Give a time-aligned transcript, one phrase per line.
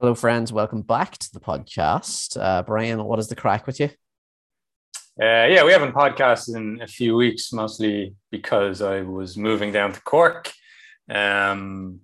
[0.00, 0.50] Hello, friends.
[0.50, 2.34] Welcome back to the podcast.
[2.40, 3.90] Uh, Brian, what is the crack with you?
[5.20, 9.92] Uh, yeah, we haven't podcasted in a few weeks, mostly because I was moving down
[9.92, 10.50] to Cork.
[11.10, 12.00] Um,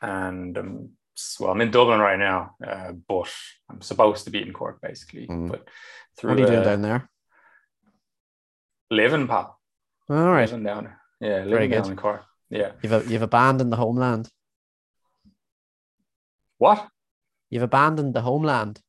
[0.00, 0.90] and um,
[1.40, 3.28] well, I'm in Dublin right now, uh, but
[3.68, 5.26] I'm supposed to be in Cork basically.
[5.26, 5.50] Mm.
[5.50, 5.66] But
[6.22, 7.10] What are you doing uh, down there?
[8.88, 9.58] living, pal.
[10.08, 10.48] All right.
[10.48, 10.92] Living down.
[11.20, 11.82] Yeah, Very living good.
[11.82, 12.22] down in Cork.
[12.50, 12.70] Yeah.
[12.82, 14.28] You've, you've abandoned the homeland.
[16.58, 16.86] What?
[17.50, 18.80] You've abandoned the homeland.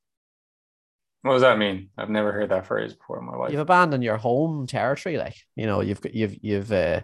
[1.23, 1.89] What does that mean?
[1.97, 3.51] I've never heard that phrase before in my life.
[3.51, 5.17] You've abandoned your home territory.
[5.17, 7.01] Like, you know, you've you've you've uh,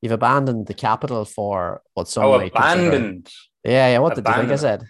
[0.00, 3.30] you've abandoned the capital for what some oh, might consider- abandoned.
[3.64, 3.98] Yeah, yeah.
[3.98, 4.84] What did you think I said?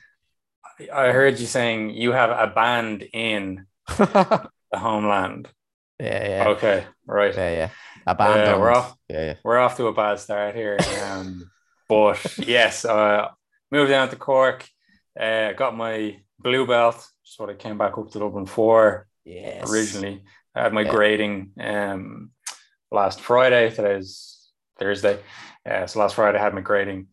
[0.92, 3.66] I heard you saying you have a band in
[3.98, 5.48] the homeland.
[6.00, 6.48] yeah, yeah.
[6.48, 7.34] Okay, right.
[7.34, 7.68] yeah, yeah.
[8.06, 8.60] Abandoned.
[8.60, 8.96] we're off.
[9.08, 9.34] Yeah, yeah.
[9.44, 10.78] we're off to a bad start here.
[11.04, 11.50] Um,
[11.88, 13.28] but yes, uh,
[13.70, 14.66] moved down to Cork.
[15.20, 17.06] Uh, got my blue belt.
[17.36, 19.70] What I came back up to Dublin for Yes.
[19.70, 20.24] originally.
[20.54, 20.90] I had my Yeah.
[20.90, 22.30] grading um,
[22.90, 23.70] last Friday.
[23.70, 25.20] Today's Thursday.
[25.68, 27.08] Uh, so last Friday I had my grading.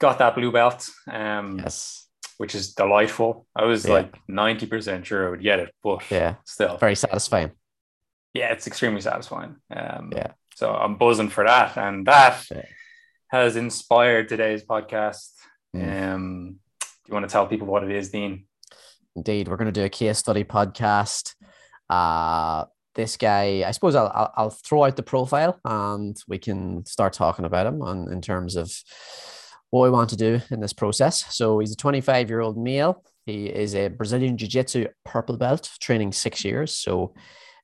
[0.00, 2.08] Got that blue belt, um, Yes.
[2.38, 3.46] which is delightful.
[3.54, 3.92] I was Yeah.
[3.94, 6.36] like 90% sure I would get it, but Yeah.
[6.44, 6.76] still.
[6.78, 7.52] Very satisfying.
[8.36, 9.54] yeah, it's extremely satisfying.
[9.70, 10.32] Um, Yeah.
[10.56, 11.76] So I'm buzzing for that.
[11.78, 12.64] And that Yeah.
[13.28, 15.30] has inspired today's podcast.
[15.76, 16.12] Mm.
[16.14, 16.60] Um,
[17.04, 18.46] do you want to tell people what it is, Dean?
[19.14, 21.34] Indeed, we're going to do a case study podcast.
[21.90, 26.86] Uh, this guy, I suppose I'll, I'll, I'll throw out the profile and we can
[26.86, 28.72] start talking about him on, in terms of
[29.70, 31.24] what we want to do in this process.
[31.34, 33.04] So he's a 25 year old male.
[33.26, 36.72] He is a Brazilian Jiu Jitsu purple belt, training six years.
[36.72, 37.14] So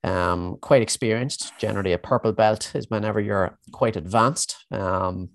[0.04, 1.52] um, quite experienced.
[1.58, 4.56] Generally, a purple belt is whenever you're quite advanced.
[4.70, 5.30] Um,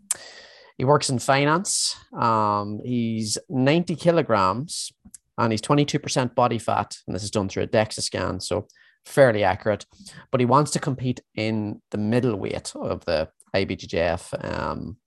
[0.78, 1.96] he works in finance.
[2.18, 4.92] Um, he's 90 kilograms
[5.38, 6.98] and he's 22% body fat.
[7.08, 8.40] And this is done through a DEXA scan.
[8.40, 8.68] So
[9.06, 9.86] fairly accurate.
[10.32, 14.98] But he wants to compete in the middleweight of the IBJJF um,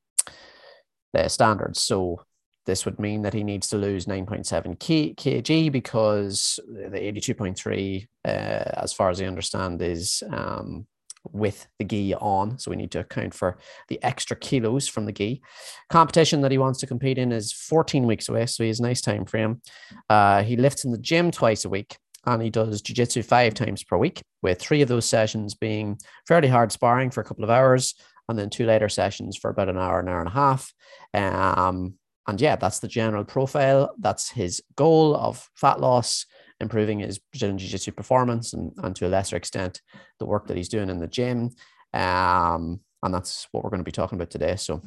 [1.12, 1.81] the standards.
[1.81, 2.22] So
[2.66, 8.28] this would mean that he needs to lose 9.7 k- kg because the 82.3, uh,
[8.28, 10.87] as far as I understand, is um,
[11.32, 12.58] with the gi on.
[12.58, 13.58] So we need to account for
[13.88, 15.42] the extra kilos from the gi.
[15.88, 18.46] Competition that he wants to compete in is 14 weeks away.
[18.46, 19.60] So he has a nice time frame.
[20.08, 23.82] Uh, he lifts in the gym twice a week and he does jiu-jitsu five times
[23.82, 27.50] per week with three of those sessions being fairly hard sparring for a couple of
[27.50, 27.94] hours
[28.28, 30.72] and then two later sessions for about an hour, an hour and a half.
[31.14, 31.94] Um,
[32.26, 33.94] and yeah, that's the general profile.
[33.98, 36.26] That's his goal of fat loss,
[36.60, 39.80] improving his Brazilian Jiu Jitsu performance, and, and to a lesser extent,
[40.19, 41.50] the work that he's doing in the gym.
[41.94, 44.56] Um, and that's what we're going to be talking about today.
[44.56, 44.82] So,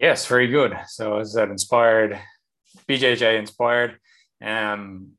[0.00, 0.76] Yes, very good.
[0.88, 2.18] So as said, inspired,
[2.88, 3.98] BJJ inspired.
[4.42, 5.12] Um,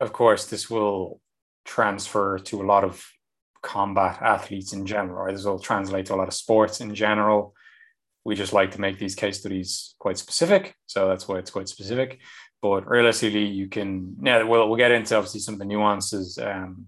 [0.00, 1.20] of course, this will
[1.64, 3.04] transfer to a lot of
[3.62, 5.24] combat athletes in general.
[5.24, 5.34] Right?
[5.34, 7.54] This will translate to a lot of sports in general.
[8.24, 11.68] We just like to make these case studies quite specific, so that's why it's quite
[11.68, 12.20] specific.
[12.70, 14.16] But realistically, you can.
[14.22, 16.86] Yeah, we'll we'll get into obviously some of the nuances, um,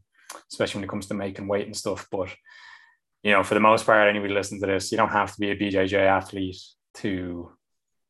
[0.50, 2.08] especially when it comes to making weight and stuff.
[2.10, 2.34] But
[3.22, 5.50] you know, for the most part, anybody listening to this, you don't have to be
[5.50, 6.60] a BJJ athlete
[6.94, 7.52] to,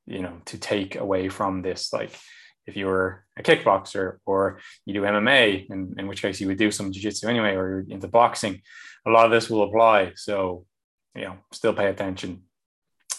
[0.06, 1.92] you know, to take away from this.
[1.92, 2.18] Like
[2.66, 6.58] if you were a kickboxer or you do MMA, in, in which case you would
[6.58, 8.60] do some jiu-jitsu anyway, or into boxing,
[9.06, 10.12] a lot of this will apply.
[10.16, 10.66] So,
[11.14, 12.42] you know, still pay attention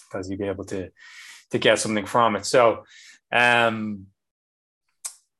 [0.10, 0.90] because you'll be able to
[1.52, 2.46] to get something from it.
[2.46, 2.84] So
[3.31, 4.08] um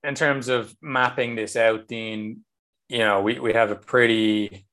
[0.04, 2.42] in terms of mapping this out, Dean,
[2.88, 4.66] you know, we, we have a pretty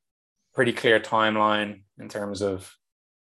[0.54, 2.75] pretty clear timeline in terms of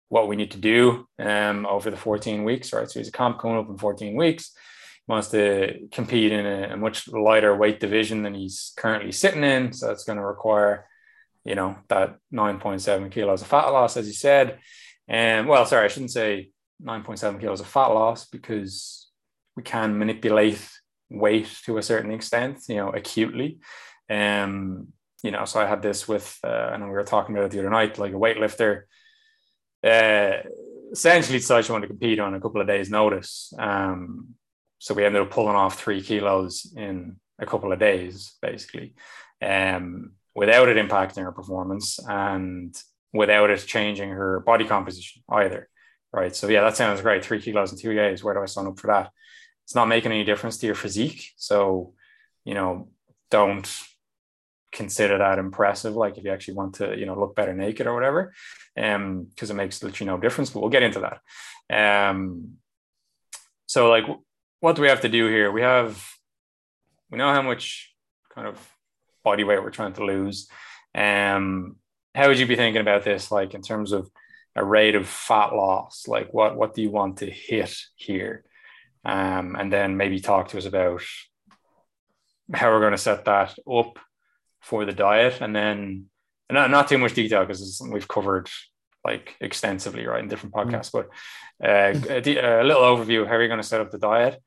[0.09, 2.89] what we need to do um, over the 14 weeks, right?
[2.89, 4.51] So he's a comp coming up in 14 weeks.
[5.05, 9.43] He wants to compete in a, a much lighter weight division than he's currently sitting
[9.43, 9.73] in.
[9.73, 10.87] So that's going to require,
[11.43, 14.59] you know, that 9.7 kilos of fat loss, as you said.
[15.07, 16.51] And well, sorry, I shouldn't say
[16.83, 19.09] 9.7 kilos of fat loss because
[19.55, 20.61] we can manipulate
[21.09, 23.59] weight to a certain extent, you know, acutely.
[24.09, 24.87] Um,
[25.23, 27.51] you know, so I had this with, uh, I know we were talking about it
[27.51, 28.83] the other night, like a weightlifter
[29.83, 30.37] uh,
[30.91, 33.53] essentially decided she wanted to compete on a couple of days' notice.
[33.57, 34.35] Um,
[34.79, 38.93] so we ended up pulling off three kilos in a couple of days, basically,
[39.41, 42.75] um, without it impacting her performance and
[43.13, 45.69] without it changing her body composition either.
[46.13, 46.35] Right.
[46.35, 47.23] So yeah, that sounds great.
[47.23, 48.23] Three kilos in two days.
[48.23, 49.11] Where do I sign up for that?
[49.67, 51.33] It's not making any difference to your physique.
[51.35, 51.93] So,
[52.45, 52.87] you know,
[53.29, 53.69] don't
[54.71, 55.93] consider that impressive.
[55.93, 58.33] Like if you actually want to, you know, look better naked or whatever,
[58.77, 60.51] um, because it makes literally no difference.
[60.51, 62.09] But we'll get into that.
[62.09, 62.53] Um,
[63.65, 64.05] so like
[64.61, 65.51] what do we have to do here?
[65.51, 66.01] We have
[67.11, 67.93] we know how much
[68.33, 68.57] kind of
[69.25, 70.47] body weight we're trying to lose.
[70.95, 71.75] Um,
[72.15, 74.09] how would you be thinking about this, like in terms of
[74.55, 76.07] a rate of fat loss?
[76.07, 78.45] Like what what do you want to hit here?
[79.07, 81.01] Um, and then maybe talk to us about
[82.53, 83.99] how we're going to set that up
[84.61, 86.07] for the diet, and then
[86.51, 88.49] not not too much detail because we've covered
[89.05, 90.65] like extensively right in different mm.
[90.65, 91.07] podcasts, but
[91.65, 94.41] uh, a, a, little overview how you're going to set up the diet.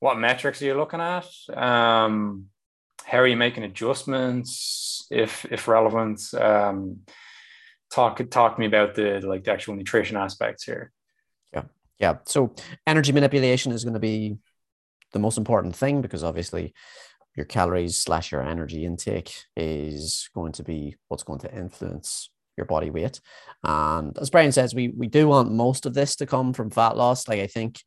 [0.00, 1.26] What metrics are you looking at?
[1.54, 2.46] Um,
[3.04, 6.22] how are you making adjustments if if relevant?
[6.32, 7.00] Um,
[7.90, 10.92] talk talk to me about the like the actual nutrition aspects here.
[11.98, 12.18] Yeah.
[12.24, 12.54] So
[12.86, 14.38] energy manipulation is going to be
[15.12, 16.74] the most important thing because obviously
[17.36, 22.66] your calories slash your energy intake is going to be what's going to influence your
[22.66, 23.20] body weight.
[23.62, 26.96] And as Brian says, we we do want most of this to come from fat
[26.96, 27.28] loss.
[27.28, 27.80] Like I think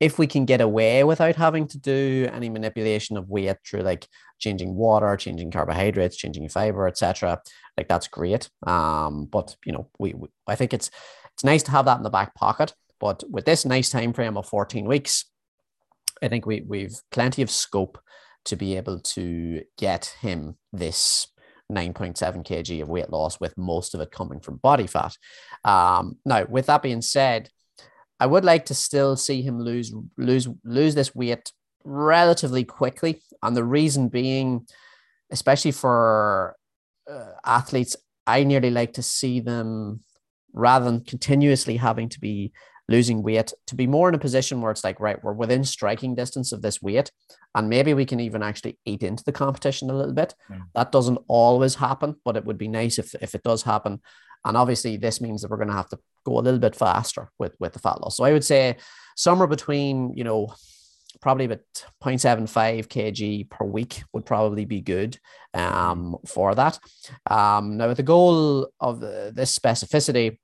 [0.00, 4.06] if we can get away without having to do any manipulation of weight through like
[4.38, 7.40] changing water, changing carbohydrates, changing fiber, etc.,
[7.78, 8.50] like that's great.
[8.66, 10.90] Um, but you know, we, we I think it's
[11.34, 12.74] it's nice to have that in the back pocket.
[13.00, 15.24] But with this nice time frame of 14 weeks,
[16.22, 17.98] I think we we've plenty of scope
[18.46, 21.28] to be able to get him this
[21.70, 22.16] 9.7
[22.46, 25.16] kg of weight loss, with most of it coming from body fat.
[25.64, 27.50] Um, now, with that being said,
[28.18, 31.52] I would like to still see him lose lose lose this weight
[31.84, 34.66] relatively quickly, and the reason being,
[35.30, 36.56] especially for
[37.10, 37.96] uh, athletes,
[38.26, 40.00] I nearly like to see them
[40.52, 42.52] rather than continuously having to be
[42.88, 46.14] losing weight to be more in a position where it's like right we're within striking
[46.14, 47.10] distance of this weight
[47.54, 50.62] and maybe we can even actually eat into the competition a little bit mm.
[50.74, 54.00] that doesn't always happen but it would be nice if, if it does happen
[54.46, 57.30] and obviously, this means that we're going to have to go a little bit faster
[57.36, 58.16] with, with the fat loss.
[58.16, 58.76] So I would say
[59.16, 60.54] somewhere between, you know,
[61.20, 61.60] probably about
[62.02, 65.18] 0.75 kg per week would probably be good
[65.52, 66.78] um, for that.
[67.28, 70.38] Um, now, with the goal of the, this specificity,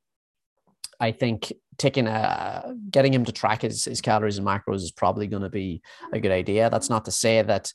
[0.99, 5.27] I think taking a getting him to track his, his calories and macros is probably
[5.27, 5.83] going to be
[6.13, 6.71] a good idea.
[6.71, 7.73] That's not to say that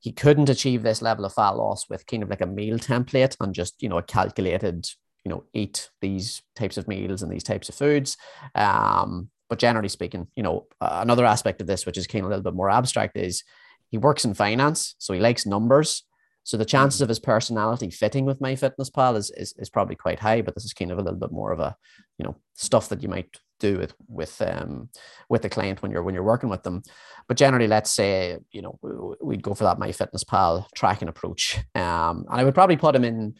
[0.00, 3.36] he couldn't achieve this level of fat loss with kind of like a meal template
[3.38, 4.88] and just you know a calculated
[5.24, 8.16] you know eat these types of meals and these types of foods
[8.54, 12.30] um, but generally speaking you know another aspect of this which is kind of a
[12.30, 13.44] little bit more abstract is
[13.90, 16.04] he works in finance so he likes numbers
[16.42, 17.04] so the chances mm-hmm.
[17.04, 20.72] of his personality fitting with MyFitnessPal is, is is probably quite high but this is
[20.72, 21.76] kind of a little bit more of a
[22.18, 24.88] you know stuff that you might do with with um
[25.28, 26.82] with the client when you're when you're working with them
[27.28, 28.78] but generally let's say you know
[29.20, 33.34] we'd go for that MyFitnessPal tracking approach um and i would probably put him in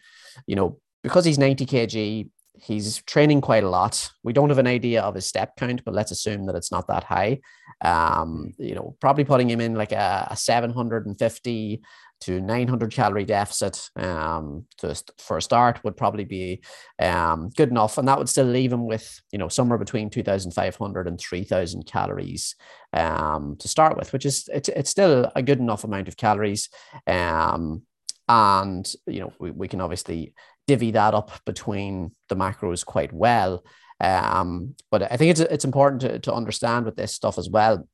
[0.45, 4.09] you know because he's 90 kg, he's training quite a lot.
[4.23, 6.87] We don't have an idea of his step count, but let's assume that it's not
[6.87, 7.39] that high.
[7.83, 11.81] Um, you know, probably putting him in like a, a 750
[12.21, 16.61] to 900 calorie deficit um, to, for a start would probably be
[16.99, 17.97] um, good enough.
[17.97, 22.55] And that would still leave him with, you know, somewhere between 2,500 and 3,000 calories
[22.93, 26.69] um, to start with, which is, it's, it's still a good enough amount of calories.
[27.07, 27.83] Um,
[28.27, 30.33] and, you know, we, we can obviously
[30.67, 33.63] divvy that up between the macros quite well.
[33.99, 37.87] Um, but I think it's it's important to, to understand with this stuff as well.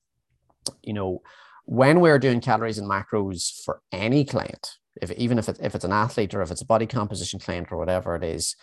[0.81, 1.21] You know,
[1.67, 5.83] when we're doing calories and macros for any client, if even if, it, if it's
[5.83, 8.55] an athlete or if it's a body composition client or whatever it is,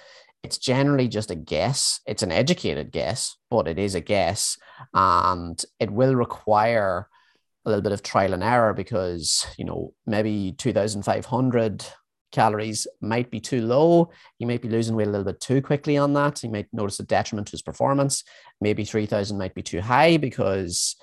[0.43, 2.01] it's generally just a guess.
[2.07, 4.57] It's an educated guess, but it is a guess,
[4.95, 7.09] and it will require
[7.67, 11.85] a little bit of trial and error because you know maybe 2500
[12.33, 14.11] calories might be too low.
[14.39, 16.39] He might be losing weight a little bit too quickly on that.
[16.39, 18.25] He might notice a detriment to his performance.
[18.63, 20.97] Maybe 3000 might be too high because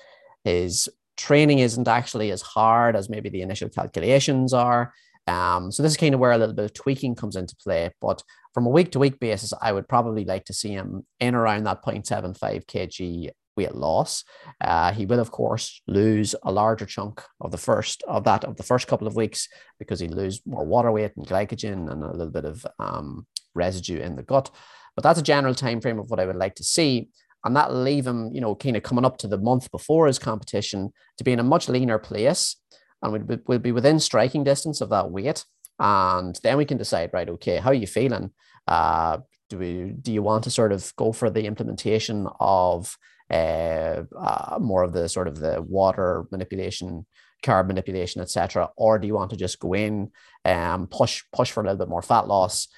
[0.44, 4.92] his training isn't actually as hard as maybe the initial calculations are.
[5.26, 7.90] Um, so this is kind of where a little bit of tweaking comes into play.
[8.00, 8.22] But
[8.54, 11.64] from a week to week basis, I would probably like to see him in around
[11.64, 14.24] that 0.75 kg weight loss.
[14.60, 18.56] Uh, he will, of course, lose a larger chunk of the first of that of
[18.56, 22.12] the first couple of weeks because he lose more water weight and glycogen and a
[22.12, 24.50] little bit of um, residue in the gut.
[24.96, 27.08] But that's a general time frame of what I would like to see.
[27.44, 30.18] And that'll leave him, you know, kind of coming up to the month before his
[30.18, 32.56] competition to be in a much leaner place.
[33.02, 35.44] And we'll be, we'll be within striking distance of that weight.
[35.78, 38.30] And then we can decide, right, okay, how are you feeling?
[38.68, 39.18] Uh,
[39.52, 42.96] do we do you want to sort of go for the implementation of
[43.30, 47.06] uh, uh, more of the sort of the water manipulation,
[47.42, 50.10] carb manipulation, etc., or do you want to just go in
[50.44, 52.68] and um, push push for a little bit more fat loss?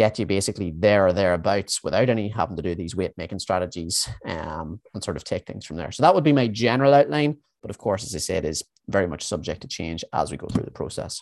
[0.00, 4.08] Get you basically there or thereabouts without any having to do these weight making strategies
[4.24, 5.92] um, and sort of take things from there.
[5.92, 7.36] So that would be my general outline.
[7.60, 10.46] But of course, as I said, is very much subject to change as we go
[10.46, 11.20] through the process.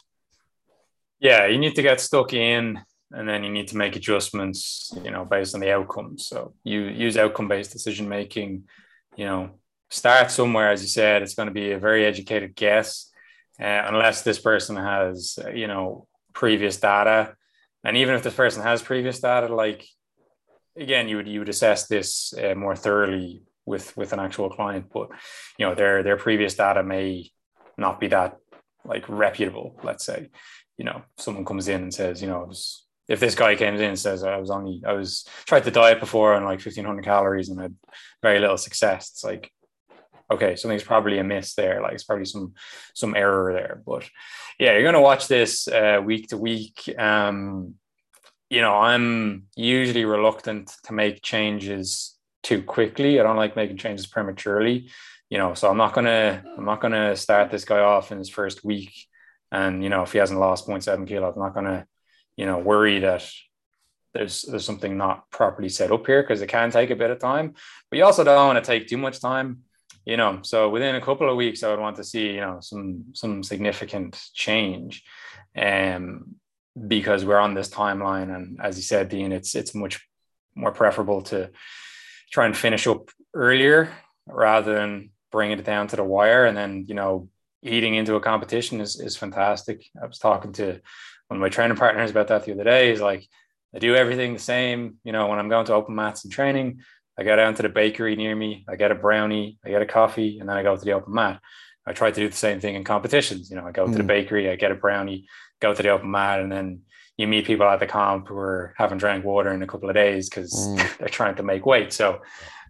[1.18, 2.78] Yeah, you need to get stuck in
[3.10, 6.28] and then you need to make adjustments, you know, based on the outcomes.
[6.28, 8.68] So you use outcome-based decision making,
[9.16, 9.50] you know,
[9.90, 13.10] start somewhere, as you said, it's going to be a very educated guess,
[13.60, 17.34] uh, unless this person has, you know, previous data.
[17.84, 19.86] And even if this person has previous data, like
[20.76, 24.86] again, you would you would assess this uh, more thoroughly with with an actual client.
[24.92, 25.08] But
[25.58, 27.30] you know, their their previous data may
[27.76, 28.36] not be that
[28.84, 29.78] like reputable.
[29.82, 30.30] Let's say,
[30.76, 33.88] you know, someone comes in and says, you know, was, if this guy comes in
[33.88, 37.04] and says I was only I was tried to diet before on like fifteen hundred
[37.04, 37.74] calories and had
[38.22, 39.52] very little success, it's like
[40.30, 41.80] okay, something's probably amiss there.
[41.80, 42.54] Like it's probably some
[42.94, 43.82] some error there.
[43.84, 44.08] But
[44.58, 46.92] yeah, you're gonna watch this uh, week to week.
[46.98, 47.74] Um,
[48.50, 53.20] you know, I'm usually reluctant to make changes too quickly.
[53.20, 54.90] I don't like making changes prematurely.
[55.30, 58.30] You know, so I'm not gonna I'm not gonna start this guy off in his
[58.30, 58.92] first week.
[59.50, 61.86] And you know, if he hasn't lost 0.7 kilos, I'm not gonna,
[62.36, 63.28] you know, worry that
[64.14, 67.18] there's there's something not properly set up here because it can take a bit of
[67.18, 67.54] time.
[67.90, 69.64] But you also don't want to take too much time
[70.08, 72.58] you know so within a couple of weeks i would want to see you know
[72.60, 75.04] some some significant change
[75.56, 76.34] um
[76.86, 78.34] because we're on this timeline.
[78.34, 80.06] And as you said dean it's it's much
[80.54, 81.50] more preferable to
[82.30, 83.90] try and finish up earlier
[84.26, 86.44] rather than bringing it down to the wire.
[86.46, 87.28] And then you know
[87.62, 89.84] eating into a competition is, is fantastic.
[90.00, 90.80] I was talking to
[91.26, 92.92] one of my training partners about that the other day.
[92.92, 93.26] Is like
[93.74, 96.80] i do everything the same you know when i'm going to open mats and training
[97.18, 99.86] I go down to the bakery near me, I get a brownie, I get a
[99.86, 101.40] coffee, and then I go to the open mat.
[101.84, 103.50] I try to do the same thing in competitions.
[103.50, 103.92] You know, I go mm.
[103.92, 104.08] to the hmm.
[104.08, 105.26] bakery, I get a brownie,
[105.60, 106.82] go to the open mat, and then
[107.16, 109.94] you meet people at the comp who are haven't drank water in a couple of
[109.94, 110.98] days because mm.
[110.98, 111.92] they're trying to make weight.
[111.92, 112.20] So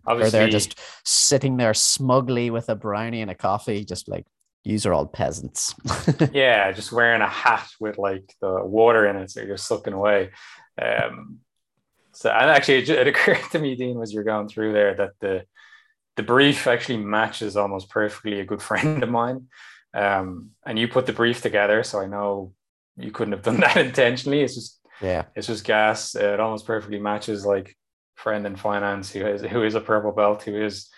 [0.07, 4.25] obviously, or they're just sitting there smugly with a brownie and a coffee, just like
[4.65, 5.75] these are all peasants.
[6.33, 10.31] yeah, just wearing a hat with like the water in it, so you're sucking away.
[10.81, 11.41] Um,
[12.19, 15.13] so, and actually, it, it occurred to me, Dean, as you're going through there, that
[15.21, 15.45] the
[16.17, 19.47] the brief actually matches almost perfectly a good friend of mine.
[19.95, 22.53] Um, and you put the brief together, so I know
[22.97, 24.41] you couldn't have done that intentionally.
[24.41, 26.17] It's just yeah, it's just gas.
[26.17, 27.77] It almost perfectly matches like
[28.17, 30.89] friend in finance who is who is a purple belt, who is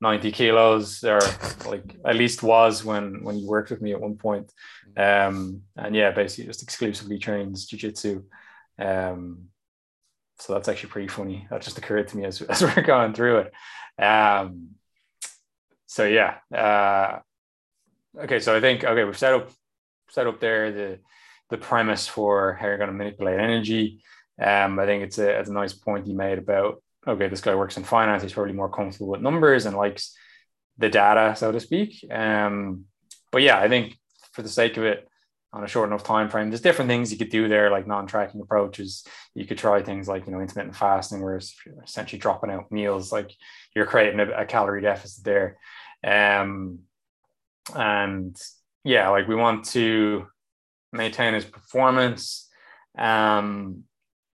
[0.00, 1.20] 90 kilos or
[1.66, 4.50] like at least was when when you worked with me at one point.
[4.96, 8.24] Um, and yeah, basically just exclusively trains jiu-jitsu.
[8.78, 9.48] Um,
[10.42, 11.46] so that's actually pretty funny.
[11.50, 14.02] That just occurred to me as, as we're going through it.
[14.02, 14.70] Um,
[15.86, 16.38] so yeah.
[16.52, 17.20] Uh,
[18.24, 19.50] okay, so I think okay, we've set up
[20.10, 20.98] set up there the
[21.50, 24.02] the premise for how you're going to manipulate energy.
[24.42, 27.54] Um, I think it's a, it's a nice point you made about okay, this guy
[27.54, 28.22] works in finance.
[28.22, 30.16] He's probably more comfortable with numbers and likes
[30.78, 32.04] the data, so to speak.
[32.10, 32.86] Um,
[33.30, 33.96] but yeah, I think
[34.32, 35.06] for the sake of it,
[35.52, 36.50] on a short enough time frame.
[36.50, 39.04] There's different things you could do there, like non-tracking approaches.
[39.34, 43.12] You could try things like you know intermittent fasting, where you're essentially dropping out meals,
[43.12, 43.34] like
[43.74, 45.58] you're creating a, a calorie deficit there.
[46.04, 46.80] Um,
[47.74, 48.36] and
[48.84, 50.26] yeah, like we want to
[50.92, 52.48] maintain his performance.
[52.96, 53.84] Um,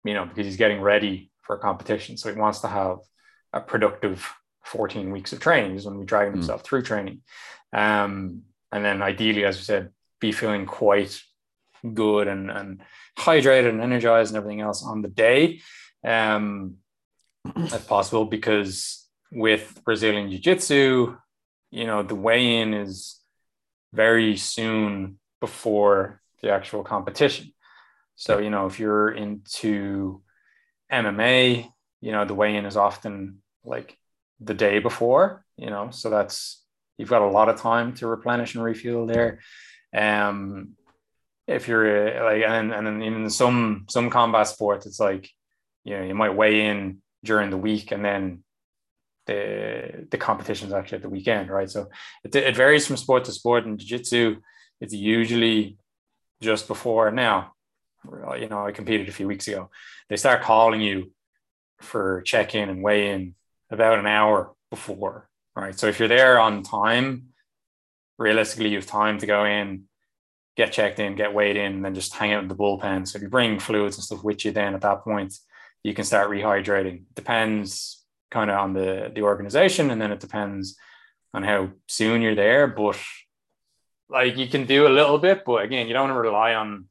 [0.05, 2.99] you know, because he's getting ready for a competition, so he wants to have
[3.53, 4.27] a productive
[4.65, 5.73] 14 weeks of training.
[5.73, 6.39] He's going to be dragging hmm.
[6.39, 6.67] himself mm.
[6.67, 7.23] through training.
[7.73, 11.21] Um, and then ideally, as we said, be feeling quite
[11.95, 12.83] good and, and
[13.19, 15.61] hydrated and energized and everything else on the day
[16.05, 16.77] um,
[17.57, 21.17] if possible because with Brazilian Jiu Jitsu,
[21.71, 23.21] you know, the weigh in is
[23.93, 27.53] very soon before the actual competition.
[28.17, 30.23] So, you know, if you're into
[30.91, 31.71] MMA,
[32.01, 33.97] you know, the weigh in is often like
[34.41, 36.65] the day before, you know, so that's
[36.97, 39.41] you've got a lot of time to replenish and refuel there.
[39.95, 40.75] Um,
[41.47, 45.31] if you're like, and and then in some some combat sports, it's like,
[45.85, 48.45] you know, you might weigh in during the week and then
[49.27, 51.71] the the competition is actually at the weekend, right?
[51.71, 51.89] So
[52.25, 53.65] it, it varies from sport to sport.
[53.65, 54.37] In jiu-jitsu,
[54.81, 55.77] it's usually
[56.41, 57.11] just before.
[57.11, 57.53] Now,
[58.39, 59.71] you know, I competed a few weeks ago.
[60.09, 61.13] They start calling you
[61.81, 63.35] for check-in and weigh-in
[63.71, 65.79] about an hour before, right?
[65.79, 67.28] So if you're there on time,
[68.19, 69.85] realistically, you have time to go in,
[70.57, 73.07] get checked in, get weighed in, and then just hang out in the bullpen.
[73.07, 75.35] So if you bring fluids and stuff with you, then at that point,
[75.85, 77.05] you can start rehydrating.
[77.15, 80.77] Depends kind of on the the organization, and then it depends
[81.33, 82.67] on how soon you're there.
[82.67, 82.99] But
[84.09, 86.87] like you can do a little bit, but again, you don't want to rely on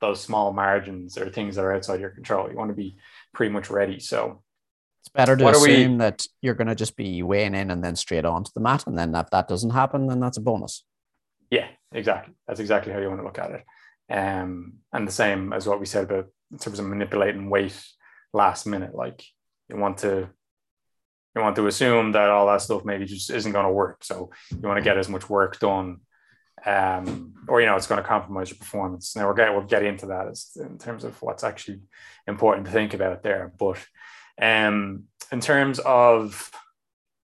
[0.00, 2.50] those small margins or things that are outside your control.
[2.50, 2.96] You want to be
[3.34, 4.00] pretty much ready.
[4.00, 4.42] So
[5.00, 5.98] It's better to assume we...
[5.98, 8.86] that you're going to just be weighing in and then straight onto the mat.
[8.86, 10.84] And then if that doesn't happen, then that's a bonus.
[11.50, 12.34] Yeah, exactly.
[12.46, 13.64] That's exactly how you want to look at it.
[14.12, 17.80] Um, and the same as what we said about in terms of manipulating weight
[18.32, 18.94] last minute.
[18.94, 19.24] Like
[19.68, 20.28] you want to
[21.34, 24.02] you want to assume that all that stuff maybe just isn't going to work.
[24.02, 26.00] So you want to get as much work done,
[26.66, 29.14] um, or you know, it's going to compromise your performance.
[29.14, 31.80] Now we're get we'll get into that as, in terms of what's actually
[32.26, 33.52] important to think about there.
[33.58, 33.78] But
[34.40, 36.50] um, in terms of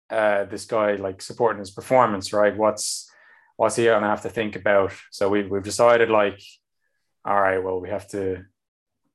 [0.10, 2.56] uh, this guy like supporting his performance, right?
[2.56, 3.10] What's
[3.58, 4.94] what's he gonna have to think about?
[5.12, 6.42] So we we've decided like,
[7.24, 8.46] all right, well, we have to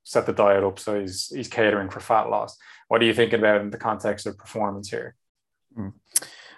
[0.02, 2.56] set the diet up so he's he's catering for fat loss.
[2.88, 5.14] What are you thinking about in the context of performance here?
[5.74, 5.88] Hmm.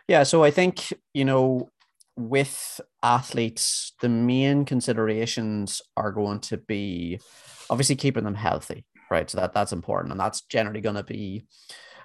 [0.09, 1.71] Yeah, so I think you know
[2.17, 7.21] with athletes, the main considerations are going to be
[7.71, 9.31] obviously keeping them healthy, right?
[9.31, 11.47] So that that's important, and that's generally going to be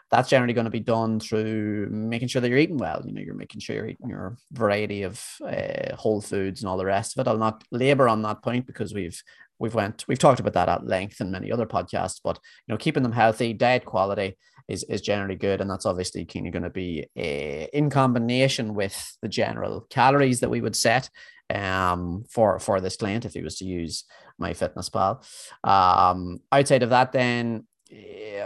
[0.09, 3.01] that's generally going to be done through making sure that you're eating well.
[3.05, 6.77] You know, you're making sure you're eating your variety of uh, whole foods and all
[6.77, 7.29] the rest of it.
[7.29, 9.21] I'll not labor on that point because we've
[9.59, 12.21] we've went we've talked about that at length in many other podcasts.
[12.23, 14.37] But you know, keeping them healthy, diet quality
[14.67, 17.89] is is generally good, and that's obviously kind of going to be a, uh, in
[17.89, 21.09] combination with the general calories that we would set
[21.49, 24.03] um for for this client if he was to use
[24.41, 25.23] MyFitnessPal
[25.63, 27.65] um outside of that then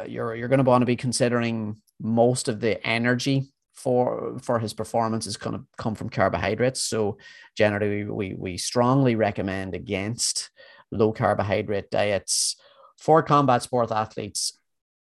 [0.07, 4.73] you're you're going to want to be considering most of the energy for for his
[4.73, 6.83] performance is going to come from carbohydrates.
[6.83, 7.17] So
[7.57, 10.51] generally, we we strongly recommend against
[10.91, 12.57] low carbohydrate diets
[12.99, 14.57] for combat sport athletes,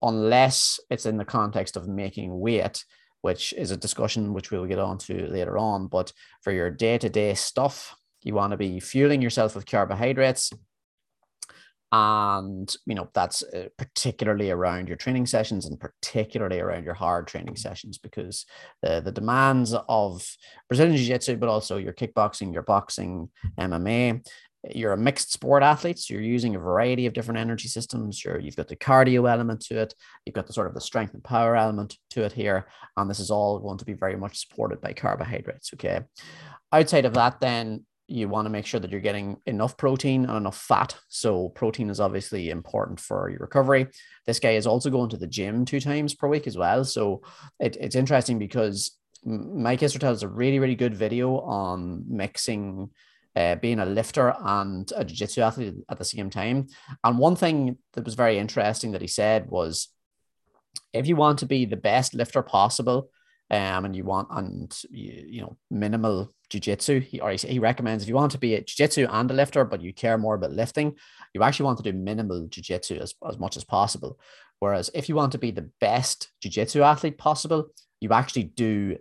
[0.01, 2.83] unless it's in the context of making weight,
[3.21, 5.87] which is a discussion which we'll get on to later on.
[5.87, 10.51] But for your day to day stuff, you want to be fueling yourself with carbohydrates
[11.95, 17.27] and you know that's uh, particularly around your training sessions and particularly around your hard
[17.27, 18.47] training sessions because
[18.81, 20.27] the the demands of
[20.67, 24.25] Brazilian jiu-jitsu but also your kickboxing your boxing MMA
[24.71, 28.23] you're a mixed sport athlete so you're using a variety of different energy systems.
[28.23, 29.93] You're, you've got the cardio element to it.
[30.25, 32.67] You've got the sort of the strength and power element to it here.
[32.95, 36.03] And this is all going to be very much supported by carbohydrates okay?
[36.71, 40.37] Outside of that then you want to make sure that you're getting enough protein and
[40.37, 40.95] enough fat.
[41.07, 43.87] So protein is obviously important for your recovery.
[44.27, 46.85] This guy is also going to the gym two times per week as well.
[46.85, 47.23] So
[47.59, 52.91] it, it's interesting because Mike Israetel has a really, really good video on mixing
[53.35, 56.67] uh, being a lifter and a jiu-jitsu athlete at the same time.
[57.03, 59.87] And one thing that was very interesting that he said was
[60.93, 63.09] if you want to be the best lifter possible,
[63.49, 68.09] um, and you want and you, you know minimal jiu-jitsu he, or he, recommends if
[68.09, 70.95] you want to be a jiu-jitsu and a lifter but you care more about lifting
[71.33, 74.19] you actually want to do minimal jiu-jitsu as, as much as possible
[74.59, 77.69] whereas if you want to be the best jiu-jitsu athlete possible
[78.01, 78.95] you actually do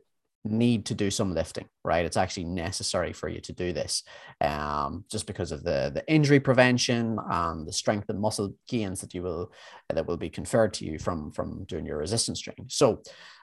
[0.45, 2.05] need to do some lifting, right?
[2.05, 4.03] It's actually necessary for you to do this,
[4.41, 9.15] um, just because of the the injury prevention and the strength and muscle gains that
[9.15, 9.53] you will
[9.89, 12.67] that will be conferred to you from from doing your resistance training.
[12.69, 13.03] So,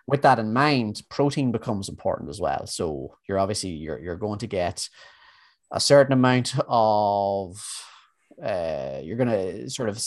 [0.09, 2.65] with that in mind, protein becomes important as well.
[2.67, 4.89] So you're obviously you're you're going to get
[5.71, 7.63] a certain amount of
[8.43, 10.03] uh, you're going to sort of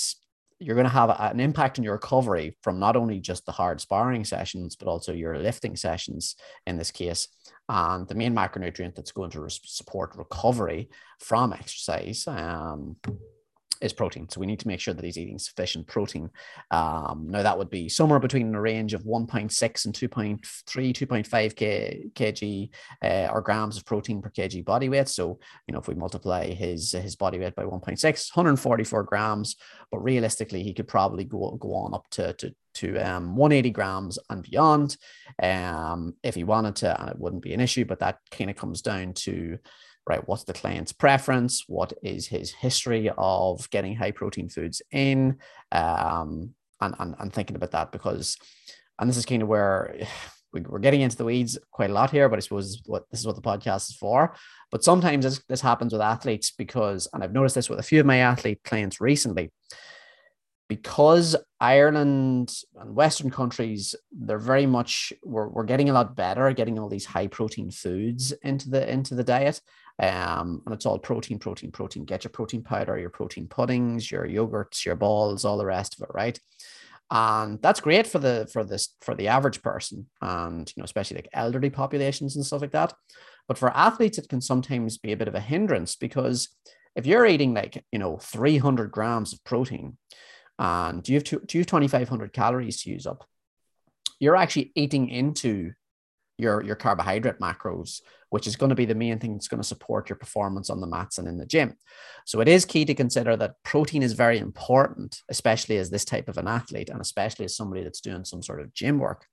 [0.59, 3.81] you're going to have an impact on your recovery from not only just the hard
[3.81, 6.37] sparring sessions, but also your lifting sessions
[6.67, 7.29] in this case.
[7.69, 10.89] And the main macronutrient that's going to support recovery
[11.19, 12.97] from exercise um,
[13.83, 14.29] is protein.
[14.29, 16.31] So we need to make sure that he's eating sufficient protein.
[16.71, 22.07] Um, now that would be somewhere between a range of 1.6 and 2.3, 2.5 k,
[22.15, 22.71] kg
[23.03, 25.09] uh, or grams of protein per kg body weight.
[25.09, 29.57] So, you know, if we multiply his his body weight by 1.6, 144 grams,
[29.91, 34.19] but realistically, he could probably go, go on up to, to to um, 180 grams
[34.31, 34.97] and beyond
[35.43, 37.85] um, if he wanted to, and it wouldn't be an issue.
[37.85, 39.59] But that kind of comes down to
[40.07, 41.65] right, what's the client's preference?
[41.69, 45.39] What is his history of getting high protein foods in?
[45.71, 48.37] Um, and, and, and thinking about that because,
[48.99, 49.97] and this is kind of where
[50.53, 53.27] we're getting into the weeds quite a lot here, but I suppose what this is
[53.27, 54.35] what the podcast is for.
[54.71, 58.01] But sometimes this, this happens with athletes because, and I've noticed this with a few
[58.01, 59.51] of my athlete clients recently,
[60.77, 66.79] because Ireland and Western countries, they're very much we're, we're getting a lot better getting
[66.79, 69.61] all these high protein foods into the into the diet.
[69.99, 72.07] Um, and it's all protein, protein, protein.
[72.07, 76.05] Get your protein powder, your protein puddings, your yogurts, your balls, all the rest of
[76.05, 76.41] it, right?
[77.11, 81.19] And that's great for the for this for the average person, and you know, especially
[81.19, 82.95] like elderly populations and stuff like that.
[83.47, 86.49] But for athletes, it can sometimes be a bit of a hindrance because
[86.97, 89.99] if you're eating like you know 300 grams of protein,
[90.63, 93.27] and do you have do you have 2,500 calories to use up?
[94.23, 95.73] you're actually eating into
[96.39, 99.67] your your carbohydrate macros which is going to be the main thing that's going to
[99.67, 101.77] support your performance on the mats and in the gym
[102.25, 106.29] so it is key to consider that protein is very important especially as this type
[106.29, 109.27] of an athlete and especially as somebody that's doing some sort of gym work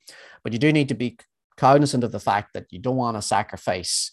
[0.43, 1.17] but you do need to be
[1.55, 4.11] cognizant of the fact that you don't want to sacrifice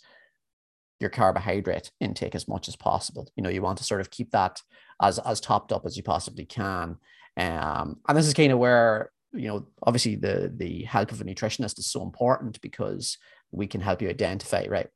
[1.01, 4.31] your carbohydrate intake as much as possible you know you want to sort of keep
[4.31, 4.61] that
[5.03, 6.97] as as topped up as you possibly can
[7.39, 11.25] um, and this is kind of where you know, obviously the the help of a
[11.25, 13.19] nutritionist is so important because
[13.53, 14.89] we can help you identify, right?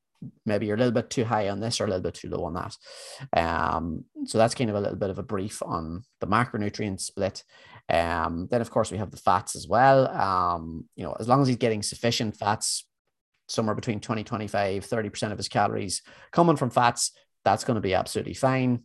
[0.44, 2.44] Maybe you're a little bit too high on this or a little bit too low
[2.44, 2.76] on that.
[3.32, 7.42] Um, so that's kind of a little bit of a brief on the macronutrient split.
[7.88, 10.08] Um, then of course we have the fats as well.
[10.08, 12.86] Um, you know, as long as he's getting sufficient fats,
[13.50, 17.12] somewhere between 20, 25, 30% of his calories coming from fats,
[17.44, 18.82] that's going to be absolutely fine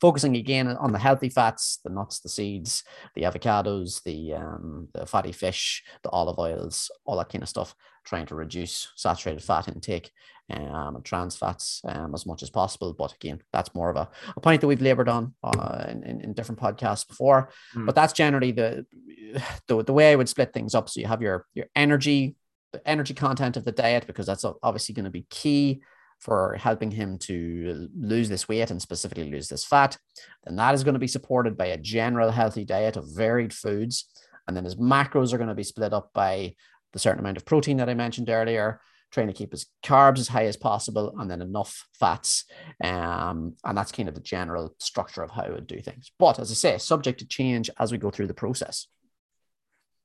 [0.00, 5.06] focusing again on the healthy fats, the nuts, the seeds, the avocados, the um, the
[5.06, 9.68] fatty fish, the olive oils, all that kind of stuff, trying to reduce saturated fat
[9.68, 10.10] intake
[10.50, 12.94] um, and trans fats um, as much as possible.
[12.94, 16.20] But again, that's more of a, a point that we've labored on uh, in, in,
[16.22, 17.50] in, different podcasts before.
[17.74, 17.86] Mm.
[17.86, 18.86] But that's generally the,
[19.68, 20.88] the the way I would split things up.
[20.88, 22.36] So you have your your energy,
[22.72, 25.82] the energy content of the diet, because that's obviously going to be key
[26.18, 29.96] for helping him to lose this weight and specifically lose this fat,
[30.44, 34.06] then that is going to be supported by a general healthy diet of varied foods.
[34.46, 36.54] And then his macros are going to be split up by
[36.92, 38.80] the certain amount of protein that I mentioned earlier,
[39.10, 42.44] trying to keep his carbs as high as possible, and then enough fats.
[42.84, 46.12] Um, and that's kind of the general structure of how I would do things.
[46.18, 48.88] But as I say, subject to change as we go through the process.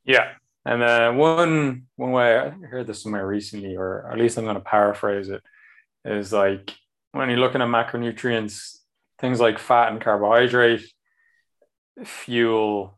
[0.06, 0.32] Yeah.
[0.66, 4.56] And uh, one one way I heard this somewhere recently, or at least I'm going
[4.56, 5.44] to paraphrase it,
[6.04, 6.76] is like
[7.12, 8.78] when you're looking at macronutrients,
[9.20, 10.86] things like fat and carbohydrate
[12.04, 12.98] fuel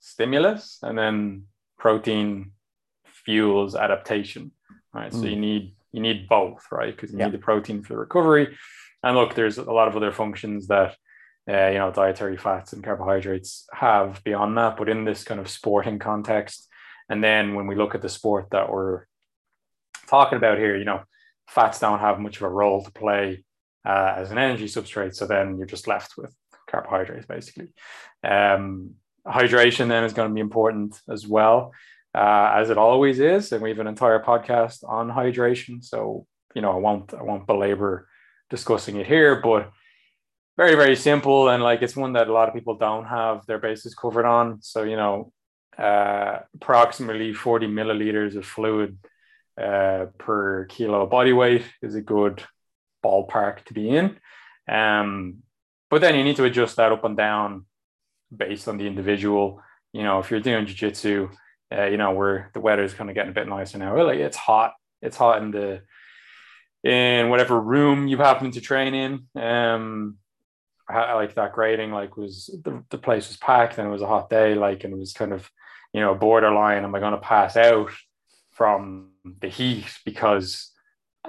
[0.00, 1.44] stimulus, and then
[1.78, 2.52] protein
[3.06, 4.50] fuels adaptation.
[4.92, 5.12] Right.
[5.12, 5.20] Mm.
[5.20, 6.94] So you need you need both, right?
[6.94, 7.26] Because you yeah.
[7.26, 8.56] need the protein for the recovery.
[9.04, 10.96] And look, there's a lot of other functions that
[11.48, 15.48] uh, you know dietary fats and carbohydrates have beyond that, but in this kind of
[15.48, 16.68] sporting context,
[17.08, 19.04] and then when we look at the sport that we're
[20.06, 21.02] talking about here, you know,
[21.48, 23.44] fats don't have much of a role to play
[23.84, 25.14] uh, as an energy substrate.
[25.14, 26.34] So then you're just left with
[26.70, 27.68] carbohydrates, basically.
[28.22, 28.94] Um,
[29.26, 31.72] hydration then is going to be important as well,
[32.14, 33.52] uh, as it always is.
[33.52, 35.84] And we have an entire podcast on hydration.
[35.84, 38.08] So, you know, I won't, I won't belabor
[38.50, 39.70] discussing it here, but
[40.56, 41.48] very, very simple.
[41.48, 44.62] And like, it's one that a lot of people don't have their bases covered on.
[44.62, 45.32] So, you know,
[45.78, 48.98] uh, approximately 40 milliliters of fluid
[49.60, 52.42] uh, per kilo body weight is a good
[53.04, 54.18] ballpark to be in.
[54.68, 55.42] Um,
[55.90, 57.66] but then you need to adjust that up and down
[58.34, 59.62] based on the individual.
[59.92, 61.28] You know, if you're doing jiu-jitsu,
[61.72, 64.00] uh, you know, where the weather is kind of getting a bit nicer now.
[64.02, 64.72] Like it's hot.
[65.02, 65.82] It's hot in the
[66.82, 69.42] in whatever room you happen to train in.
[69.42, 70.18] Um,
[70.88, 74.06] I, like that grading, like was the, the place was packed and it was a
[74.06, 75.50] hot day, like and it was kind of,
[75.94, 76.84] you know, borderline.
[76.84, 77.90] Am I going to pass out?
[78.54, 80.70] from the heat because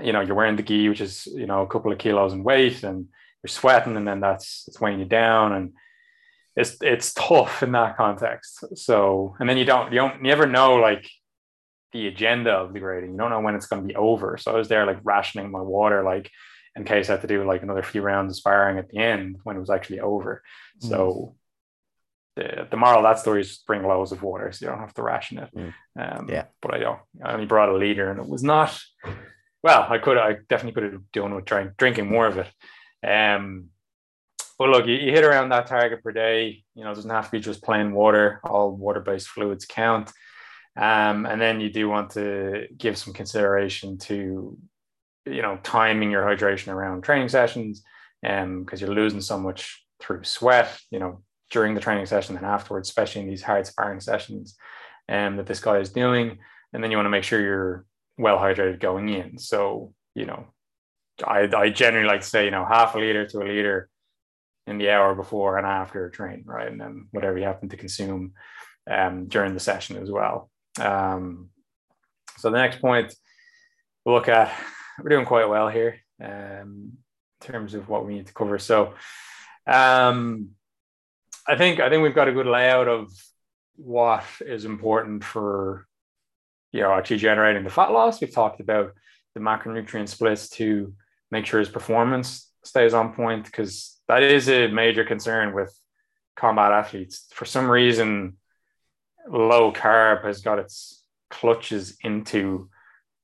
[0.02, 2.44] you know you're wearing the gi which is you know a couple of kilos in
[2.44, 3.08] weight and
[3.42, 5.74] you're sweating and then that's it's weighing you down and
[6.56, 10.46] it's it's tough in that context so and then you don't you don't you never
[10.46, 11.10] know like
[11.94, 14.52] the agenda of the grading you don't know when it's going to be over so
[14.52, 16.30] i was there like rationing my water like
[16.76, 19.38] in case i had to do like another few rounds of sparring at the end
[19.44, 20.44] when it was actually over
[20.84, 20.90] mm.
[20.90, 21.36] so
[22.36, 24.94] the, the moral of that story is bring loads of water so you don't have
[24.94, 25.50] to ration it.
[25.56, 25.74] Mm.
[25.98, 26.46] Um, yeah.
[26.62, 27.00] But I don't.
[27.24, 28.80] I only brought a liter, and it was not.
[29.64, 30.18] Well, I could.
[30.18, 32.48] I definitely could have done with trying drinking more of it.
[33.08, 33.70] Um,
[34.58, 36.64] but look, you, you, hit around that target per day.
[36.76, 38.42] You know, it doesn't have to be just plain water.
[38.44, 40.12] All water-based fluids count.
[40.78, 44.58] Um, and then you do want to give some consideration to,
[45.26, 47.84] you know, timing your hydration around training sessions,
[48.26, 50.78] um, because you're losing so much through sweat.
[50.92, 54.58] You know, during the training session and afterwards, especially in these hard sparring sessions
[55.10, 56.38] um, that this guy is doing.
[56.74, 57.86] And then you want to make sure you're
[58.18, 59.38] well hydrated going in.
[59.38, 60.48] So, you know,
[61.24, 63.90] I, I generally like to say, you know, half a liter to a liter
[64.68, 66.68] in the hour before and after a train, right?
[66.68, 68.34] And then whatever you happen to consume
[68.90, 70.50] um, during the session as well.
[70.80, 71.50] Um,
[72.38, 73.14] so the next point
[74.04, 74.54] we'll look at,
[75.02, 76.92] we're doing quite well here um,
[77.42, 78.60] in terms of what we need to cover.
[78.60, 78.94] So
[79.68, 80.50] um,
[81.48, 83.12] I think I think we've got a good layout of
[83.76, 85.88] what is important for
[86.72, 88.22] you know actually generating the fat loss.
[88.22, 88.94] We've talked about
[89.34, 90.94] the macronutrient splits to
[91.32, 95.78] make sure his performance stays on point because that is a major concern with
[96.36, 97.28] combat athletes.
[97.34, 98.38] For some reason,
[99.28, 102.70] low carb has got its clutches into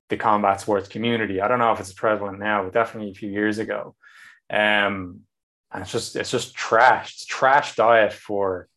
[0.09, 1.41] the combat sports community.
[1.41, 3.95] I don't know if it's prevalent now, but definitely a few years ago.
[4.49, 5.21] Um,
[5.73, 7.13] and it's just it's just trash.
[7.13, 8.67] It's trash diet for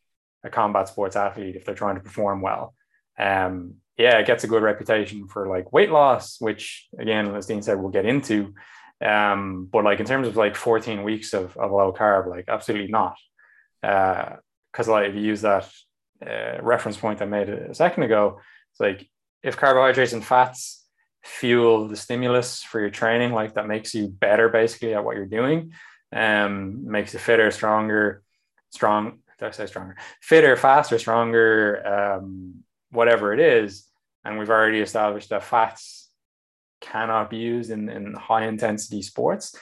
[0.44, 2.74] a combat sports athlete if they're trying to perform well.
[3.18, 7.62] Um, yeah, it gets a good reputation for like weight loss, which again, as Dean
[7.62, 8.54] said, we'll get into.
[9.04, 12.90] Um, but like in terms of like 14 weeks of, of low carb, like absolutely
[12.90, 13.16] not.
[13.80, 15.70] Because uh, like if you use that
[16.24, 18.40] uh, reference point I made a second ago,
[18.72, 19.08] it's like
[19.42, 20.84] if carbohydrates and fats
[21.22, 25.26] fuel the stimulus for your training, like that makes you better basically at what you're
[25.26, 25.72] doing,
[26.14, 28.22] um, makes you fitter, stronger,
[28.70, 29.18] strong.
[29.38, 29.96] Did I say stronger?
[30.22, 33.86] Fitter, faster, stronger, um, whatever it is.
[34.24, 36.08] And we've already established that fats
[36.80, 39.56] cannot be used in, in high intensity sports.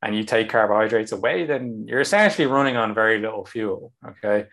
[0.00, 3.92] And you take carbohydrates away, then you're essentially running on very little fuel.
[4.06, 4.46] Okay.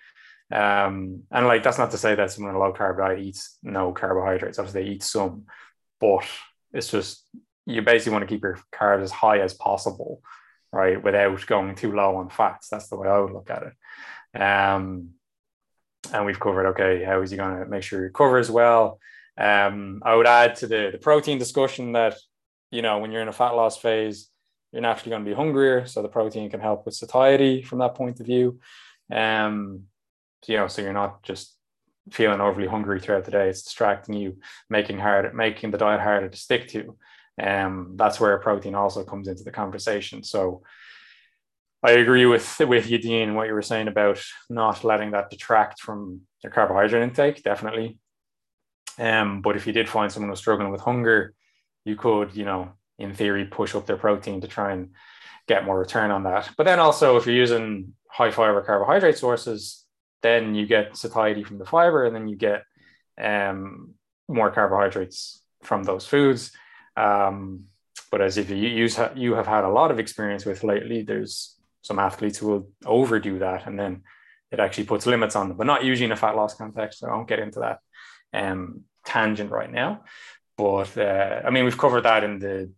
[0.52, 3.58] Um, and like that's not to say that someone on a low carb diet eats
[3.64, 4.60] no carbohydrates.
[4.60, 5.46] Obviously, they eat some,
[6.00, 6.28] but
[6.74, 7.28] it's just
[7.66, 10.22] you basically want to keep your carbs as high as possible,
[10.76, 11.02] right?
[11.02, 12.68] Without going too low on fats.
[12.68, 14.42] That's the way I would look at it.
[14.42, 15.12] Um,
[16.12, 19.00] and we've covered okay, how is he going to make sure he covers well?
[19.38, 22.18] Um, I would add to the, the protein discussion that
[22.72, 24.30] you know when you're in a fat loss phase,
[24.72, 27.96] you're naturally going to be hungrier, so the protein can help with satiety from that
[27.96, 28.60] point of view.
[29.10, 29.84] Um,
[30.46, 31.56] you know, so you're not just
[32.12, 33.48] feeling overly hungry throughout the day.
[33.48, 34.38] It's distracting you,
[34.70, 36.98] making hard, making the diet harder to stick to.
[37.42, 40.24] Um, that's where protein also comes into the conversation.
[40.24, 40.64] So
[41.84, 44.20] I agree with with you, Dean, what you were saying about
[44.50, 48.00] not letting that detract from your carbohydrate intake, definitely.
[48.98, 51.34] Um, but if you did find someone who's struggling with hunger,
[51.84, 54.92] you could, you know, in theory, push up their protein to try and
[55.48, 56.50] get more return on that.
[56.58, 59.84] But then also, if you're using high fiber carbohydrate sources,
[60.24, 62.64] then you get satiety from the fiber, and then you get
[63.22, 63.94] um,
[64.28, 66.52] more carbohydrates from those foods.
[66.98, 67.66] Um,
[68.12, 71.56] but as if you use you have had a lot of experience with lately, there's
[71.82, 74.04] some athletes who will overdo that, and then
[74.52, 75.58] it actually puts limits on them.
[75.58, 77.00] But not usually in a fat loss context.
[77.00, 77.80] So I won't get into that
[78.34, 80.04] um, tangent right now.
[80.58, 82.72] But uh, I mean, we've covered that in the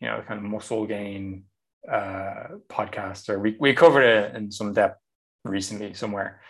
[0.00, 1.44] you know kind of muscle gain
[1.90, 5.00] uh, podcast, or we we covered it in some depth
[5.44, 6.40] recently somewhere.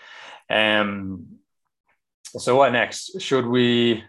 [0.49, 1.39] Um,
[2.25, 3.21] so what next?
[3.21, 4.05] Should we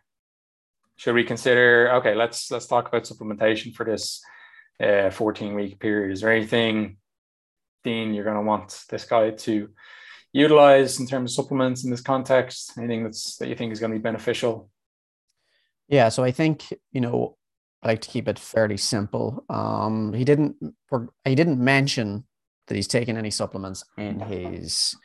[1.01, 1.91] should we consider?
[1.93, 4.21] Okay, let's let's talk about supplementation for this
[4.79, 6.13] uh, 14 week period.
[6.13, 6.97] Is there anything,
[7.83, 9.69] Dean, you're going to want this guy to
[10.31, 12.77] utilize in terms of supplements in this context?
[12.77, 14.69] Anything that's that you think is going to be beneficial?
[15.87, 17.35] Yeah, so I think you know
[17.81, 19.43] I like to keep it fairly simple.
[19.49, 20.55] Um, he didn't
[21.25, 22.25] he didn't mention
[22.67, 24.95] that he's taken any supplements in his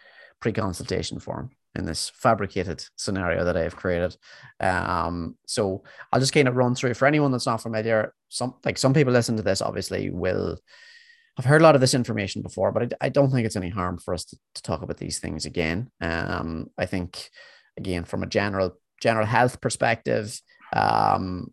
[0.42, 4.16] pre-consultation form in this fabricated scenario that I have created.
[4.60, 8.14] Um, so I'll just kind of run through for anyone that's not familiar.
[8.28, 10.58] Some like some people listen to this obviously will
[11.38, 13.68] I've heard a lot of this information before, but I, I don't think it's any
[13.68, 15.90] harm for us to, to talk about these things again.
[16.00, 17.28] Um, I think
[17.76, 20.40] again from a general general health perspective,
[20.74, 21.52] um,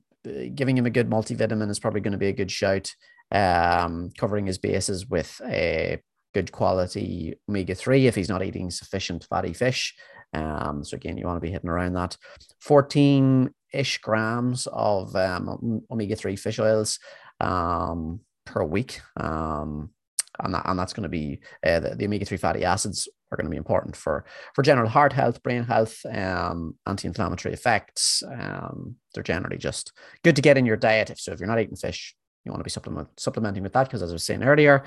[0.55, 2.93] giving him a good multivitamin is probably going to be a good shout.
[3.31, 5.99] Um, covering his bases with a
[6.33, 9.95] good quality omega 3 if he's not eating sufficient fatty fish.
[10.33, 12.17] Um, so, again, you want to be hitting around that
[12.61, 16.99] 14 ish grams of um, omega 3 fish oils
[17.39, 18.99] um, per week.
[19.17, 19.91] Um,
[20.39, 23.37] and, that, and that's going to be uh, the, the omega 3 fatty acids are
[23.37, 28.23] going to be important for, for general heart health, brain health, um, anti inflammatory effects.
[28.27, 29.91] Um, they're generally just
[30.23, 31.13] good to get in your diet.
[31.17, 34.01] So, if you're not eating fish, you want to be supplement, supplementing with that because,
[34.01, 34.83] as I was saying earlier,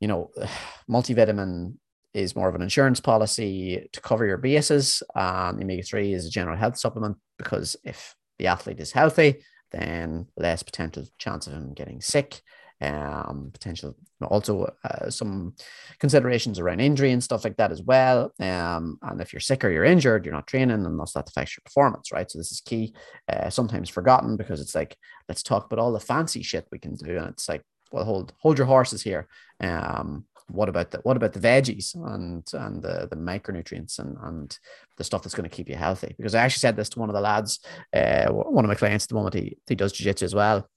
[0.00, 0.30] you know,
[0.90, 1.74] multivitamin
[2.14, 5.02] is more of an insurance policy to cover your bases.
[5.14, 10.26] Um, omega 3 is a general health supplement because if the athlete is healthy, then
[10.36, 12.40] less potential chance of him getting sick.
[12.80, 15.54] Um, potential also uh, some
[15.98, 18.32] considerations around injury and stuff like that as well.
[18.38, 21.56] Um, and if you're sick or you're injured, you're not training, and thus that affects
[21.56, 22.30] your performance, right?
[22.30, 22.94] So this is key.
[23.32, 26.94] Uh, sometimes forgotten because it's like let's talk about all the fancy shit we can
[26.96, 29.28] do, and it's like well, hold hold your horses here.
[29.60, 34.58] Um, what about the what about the veggies and and the, the micronutrients and and
[34.96, 36.14] the stuff that's going to keep you healthy?
[36.16, 37.60] Because I actually said this to one of the lads,
[37.92, 39.34] uh, one of my clients at the moment.
[39.34, 40.68] He he does jiu-jitsu as well.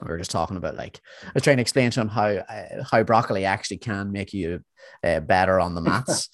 [0.00, 2.84] We were just talking about like I was trying to explain to him how uh,
[2.90, 4.60] how broccoli actually can make you
[5.04, 6.28] uh, better on the mats.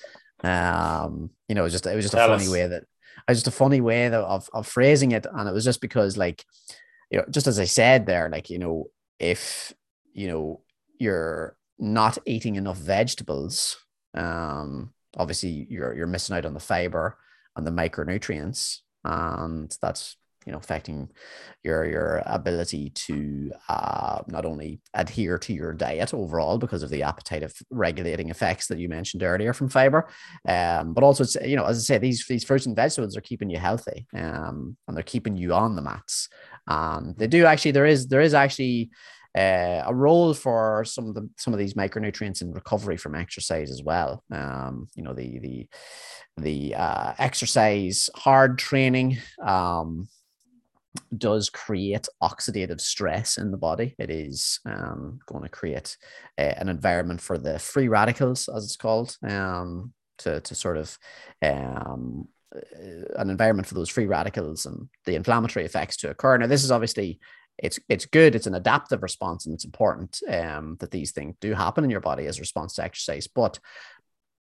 [0.45, 3.39] um, you know, it was just it was just a funny way that it was
[3.39, 6.45] just a funny way that, of of phrasing it, and it was just because like
[7.11, 8.87] you know, just as I said there, like you know,
[9.19, 9.73] if
[10.13, 10.61] you know
[10.99, 13.77] you're not eating enough vegetables
[14.15, 17.19] um obviously you're you're missing out on the fiber
[17.57, 21.09] and the micronutrients and that's you know affecting
[21.63, 27.03] your your ability to uh, not only adhere to your diet overall because of the
[27.03, 30.09] appetite of regulating effects that you mentioned earlier from fiber
[30.49, 33.21] um, but also it's you know as i say these these fruits and vegetables are
[33.21, 36.29] keeping you healthy um, and they're keeping you on the mats.
[36.69, 38.91] Um, they do actually there is there is actually
[39.37, 43.71] uh, a role for some of the some of these micronutrients in recovery from exercise
[43.71, 44.23] as well.
[44.31, 45.69] Um, you know the the
[46.37, 50.09] the uh, exercise hard training um,
[51.17, 53.95] does create oxidative stress in the body.
[53.99, 55.97] It is um, going to create
[56.39, 60.99] a, an environment for the free radicals, as it's called, um, to, to sort of
[61.43, 62.61] um, uh,
[63.17, 66.37] an environment for those free radicals and the inflammatory effects to occur.
[66.39, 67.21] Now, this is obviously
[67.59, 68.35] it's it's good.
[68.35, 72.01] It's an adaptive response, and it's important um, that these things do happen in your
[72.01, 73.27] body as a response to exercise.
[73.27, 73.59] But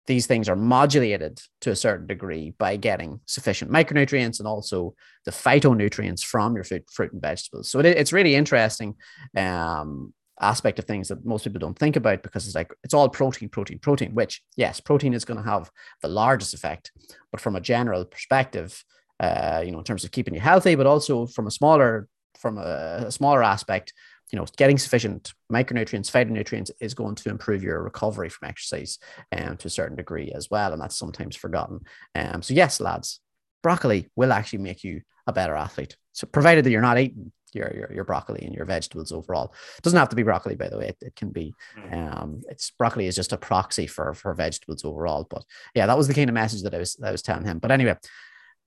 [0.06, 5.32] these things are modulated to a certain degree by getting sufficient micronutrients and also the
[5.32, 7.70] phytonutrients from your fruit, fruit and vegetables.
[7.70, 8.94] So it, it's really interesting
[9.36, 13.08] um, aspect of things that most people don't think about because it's like it's all
[13.08, 14.14] protein, protein, protein.
[14.14, 15.70] Which yes, protein is going to have
[16.02, 16.92] the largest effect,
[17.30, 18.84] but from a general perspective,
[19.18, 22.58] uh, you know, in terms of keeping you healthy, but also from a smaller from
[22.58, 23.92] a, a smaller aspect,
[24.30, 28.98] you know, getting sufficient micronutrients, phytonutrients is going to improve your recovery from exercise
[29.32, 30.72] um, to a certain degree as well.
[30.72, 31.80] And that's sometimes forgotten.
[32.14, 33.20] Um, so, yes, lads,
[33.62, 35.96] broccoli will actually make you a better athlete.
[36.12, 39.54] So, provided that you're not eating your, your, your broccoli and your vegetables overall.
[39.78, 40.88] It doesn't have to be broccoli, by the way.
[40.88, 41.94] It, it can be, hmm.
[41.94, 45.26] um, it's broccoli is just a proxy for, for vegetables overall.
[45.28, 45.44] But
[45.74, 47.58] yeah, that was the kind of message that I was, that I was telling him.
[47.58, 47.96] But anyway,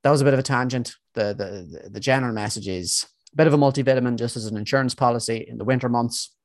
[0.04, 0.96] that was a bit of a tangent.
[1.14, 3.06] The, the, the general message is
[3.36, 6.36] bit of a multivitamin just as an insurance policy in the winter months.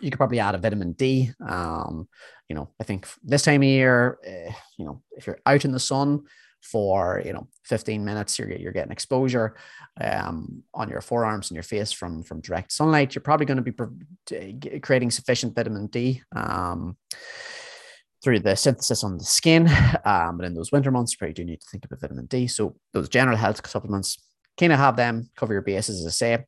[0.00, 1.30] You could probably add a vitamin D.
[1.46, 2.08] Um,
[2.48, 5.72] you know, I think this time of year, uh, you know, if you're out in
[5.72, 6.24] the sun
[6.62, 9.56] for you know 15 minutes, you're you're getting exposure
[10.00, 13.14] um, on your forearms and your face from from direct sunlight.
[13.14, 16.22] You're probably going to be creating sufficient vitamin D.
[16.34, 16.96] Um,
[18.24, 19.68] through the synthesis on the skin.
[20.04, 22.46] Um, but in those winter months, you probably do need to think about vitamin D.
[22.46, 24.18] So those general health supplements
[24.58, 26.44] kind of have them cover your bases, as I say.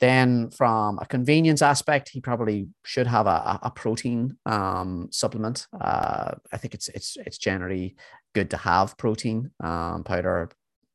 [0.00, 5.66] Then, from a convenience aspect, he probably should have a, a protein um, supplement.
[5.78, 7.96] Uh, I think it's it's it's generally
[8.34, 10.50] good to have protein um, powder,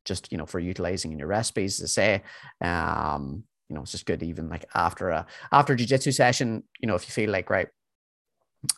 [0.05, 1.79] just you know for utilizing in your recipes.
[1.79, 2.23] As I say,
[2.61, 6.63] um, you know, it's just good even like after a after a jiu-jitsu session.
[6.79, 7.67] You know, if you feel like right,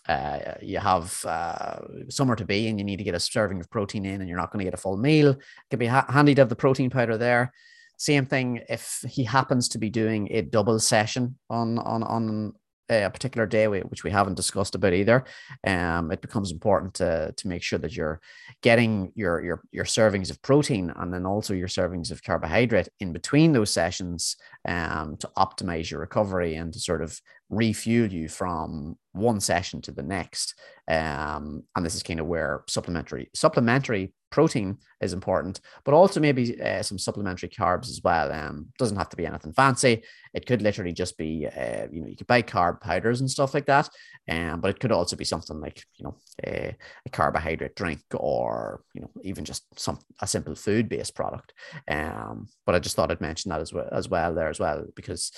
[0.07, 3.69] uh, you have uh, somewhere to be and you need to get a serving of
[3.69, 6.05] protein in and you're not going to get a full meal, it can be ha-
[6.09, 7.51] handy to have the protein powder there.
[7.99, 12.53] Same thing if he happens to be doing a double session on on on
[12.89, 15.25] a particular day, which we haven't discussed about either.
[15.67, 18.21] Um, it becomes important to to make sure that you're
[18.61, 23.11] getting your your your servings of protein and then also your servings of carbohydrate in
[23.11, 28.97] between those sessions um, to optimize your recovery and to sort of refuel you from
[29.11, 30.55] one session to the next.
[30.87, 36.61] Um, and this is kind of where supplementary supplementary protein is important, but also maybe
[36.61, 38.31] uh, some supplementary carbs as well.
[38.31, 40.03] Um, doesn't have to be anything fancy.
[40.33, 43.53] It could literally just be, uh, you know, you could buy carb powders and stuff
[43.53, 43.89] like that.
[44.29, 48.81] Um, but it could also be something like, you know, a, a carbohydrate drink or,
[48.93, 51.53] you know, even just some a simple food based product.
[51.87, 54.85] Um, but I just thought I'd mention that as well as well there as well
[54.95, 55.31] because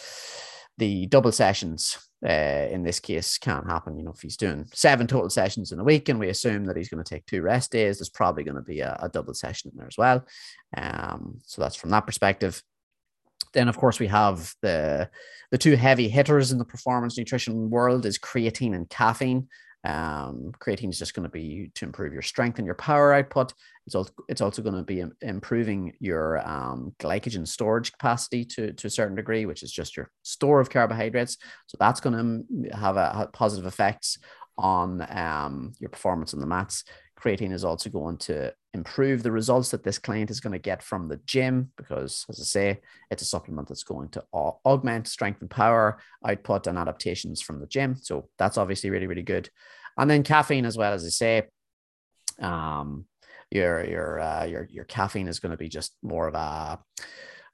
[0.78, 3.98] the double sessions uh, in this case can't happen.
[3.98, 6.78] You know, if he's doing seven total sessions in a week and we assume that
[6.78, 9.34] he's going to take two rest days, there's probably going to be a, a double
[9.34, 10.26] session in there as well.
[10.78, 12.62] Um, so that's from that perspective.
[13.54, 15.10] Then, of course, we have the
[15.50, 19.50] the two heavy hitters in the performance nutrition world is creatine and caffeine.
[19.84, 23.54] Um, creatine is just going to be to improve your strength and your power output.
[23.88, 28.88] It's also, it's also going to be improving your um, glycogen storage capacity to, to
[28.88, 31.38] a certain degree, which is just your store of carbohydrates.
[31.66, 34.20] So that's going to have a have positive effects
[34.58, 36.84] on um, your performance on the mats.
[37.22, 40.82] Creatine is also going to improve the results that this client is going to get
[40.82, 42.80] from the gym because, as I say,
[43.12, 47.68] it's a supplement that's going to augment strength and power output and adaptations from the
[47.68, 47.96] gym.
[48.02, 49.50] So that's obviously really, really good.
[49.98, 51.44] And then caffeine, as well as I say,
[52.40, 53.06] um,
[53.52, 56.80] your your uh, your your caffeine is going to be just more of a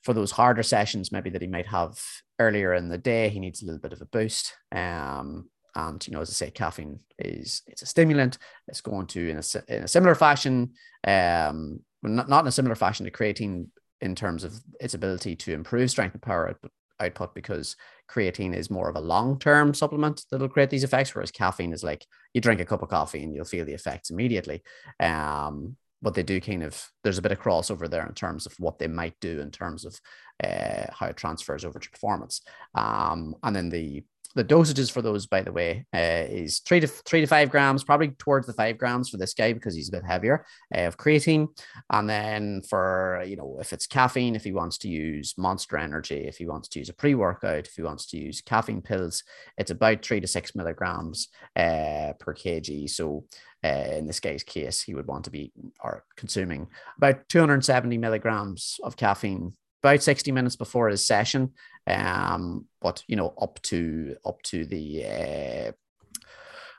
[0.03, 1.99] for those harder sessions, maybe that he might have
[2.39, 3.29] earlier in the day.
[3.29, 4.53] He needs a little bit of a boost.
[4.71, 8.39] Um, and you know, as I say, caffeine is it's a stimulant.
[8.67, 10.73] It's going to in a, in a similar fashion,
[11.05, 13.67] um, not, not in a similar fashion to creatine
[14.01, 17.75] in terms of its ability to improve strength and power output, output because
[18.09, 22.05] creatine is more of a long-term supplement that'll create these effects, whereas caffeine is like
[22.33, 24.63] you drink a cup of coffee and you'll feel the effects immediately.
[24.99, 28.53] Um, but they do kind of there's a bit of crossover there in terms of
[28.59, 29.99] what they might do in terms of
[30.43, 32.41] uh, how it transfers over to performance.
[32.75, 34.03] Um, and then the
[34.37, 37.83] the dosages for those, by the way, uh, is three to three to five grams,
[37.83, 40.97] probably towards the five grams for this guy because he's a bit heavier uh, of
[40.97, 41.47] creatine.
[41.91, 46.27] And then for you know, if it's caffeine, if he wants to use Monster Energy,
[46.27, 49.23] if he wants to use a pre workout, if he wants to use caffeine pills,
[49.57, 52.89] it's about three to six milligrams uh, per kg.
[52.89, 53.25] So
[53.65, 56.67] uh, in this guy's case, he would want to be or consuming
[56.97, 61.53] about 270 milligrams of caffeine about 60 minutes before his session
[61.87, 65.71] um but you know up to up to the uh,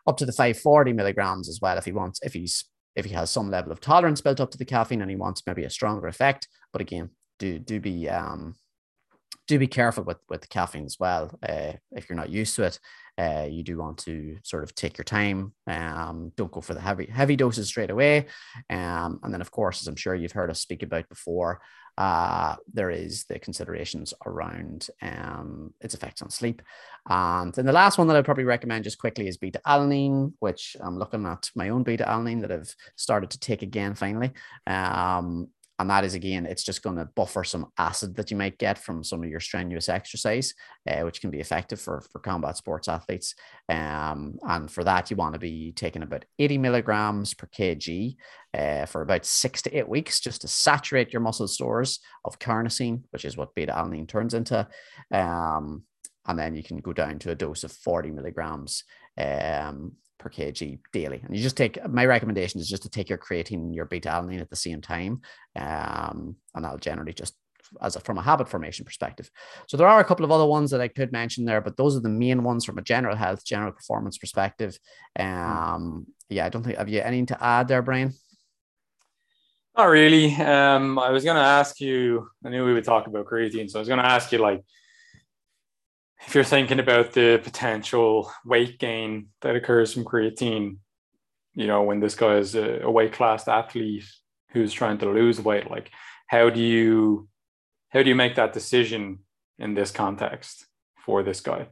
[0.08, 1.78] up to the 540 milligrams as well.
[1.78, 2.64] If he wants if he's
[2.96, 5.42] if he has some level of tolerance built up to the caffeine and he wants
[5.46, 6.48] maybe a stronger effect.
[6.72, 8.54] But again do do be um
[9.48, 12.78] do be careful with with caffeine as well uh, if you're not used to it
[13.18, 15.52] uh, you do want to sort of take your time.
[15.66, 18.26] Um, don't go for the heavy heavy doses straight away.
[18.70, 21.60] Um, and then, of course, as I'm sure you've heard us speak about before,
[21.98, 26.62] uh, there is the considerations around um, its effects on sleep.
[27.08, 30.76] And then the last one that I'd probably recommend just quickly is beta alanine, which
[30.80, 34.30] I'm looking at my own beta alanine that I've started to take again finally.
[34.68, 38.58] Um, and that is again it's just going to buffer some acid that you might
[38.58, 40.54] get from some of your strenuous exercise
[40.88, 43.34] uh, which can be effective for for combat sports athletes.
[43.68, 48.16] Um, and for that you want to be taking about 80 milligrams per kg
[48.54, 53.02] uh, for about six to eight weeks just to saturate your muscle stores of carnosine
[53.10, 54.66] which is what beta alanine turns into.
[55.12, 55.84] Um,
[56.26, 58.84] and then you can go down to a dose of 40 milligrams
[59.16, 61.20] um, per kg daily.
[61.24, 64.08] And you just take my recommendation is just to take your creatine and your beta
[64.08, 65.20] alanine at the same time.
[65.56, 67.34] Um, and that'll generally just
[67.82, 69.30] as a, from a habit formation perspective.
[69.66, 71.96] So there are a couple of other ones that I could mention there, but those
[71.96, 74.78] are the main ones from a general health, general performance perspective.
[75.16, 75.22] Hmm.
[75.22, 78.14] Um, yeah, I don't think have you anything to add there, Brian?
[79.76, 80.34] Not really.
[80.34, 82.28] Um, I was going to ask you.
[82.44, 84.64] I knew we would talk about creatine, so I was going to ask you like
[86.26, 90.78] if you're thinking about the potential weight gain that occurs from creatine,
[91.54, 94.04] you know, when this guy is a, a weight class athlete
[94.50, 95.90] who's trying to lose weight, like
[96.26, 97.28] how do you
[97.90, 99.20] how do you make that decision
[99.58, 100.66] in this context
[101.04, 101.68] for this guy?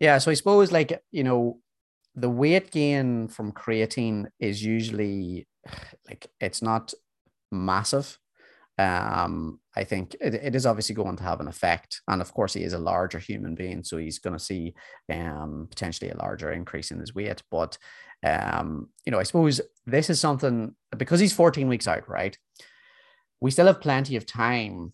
[0.00, 1.60] Yeah, so I suppose like you know,
[2.14, 5.46] the weight gain from creatine is usually
[6.08, 6.92] like it's not
[7.50, 8.18] massive
[8.78, 12.00] um, I think it, it is obviously going to have an effect.
[12.08, 14.74] And of course, he is a larger human being, so he's going to see
[15.10, 17.42] um, potentially a larger increase in his weight.
[17.50, 17.76] But,
[18.24, 22.36] um, you know, I suppose this is something because he's 14 weeks out, right?
[23.40, 24.92] We still have plenty of time,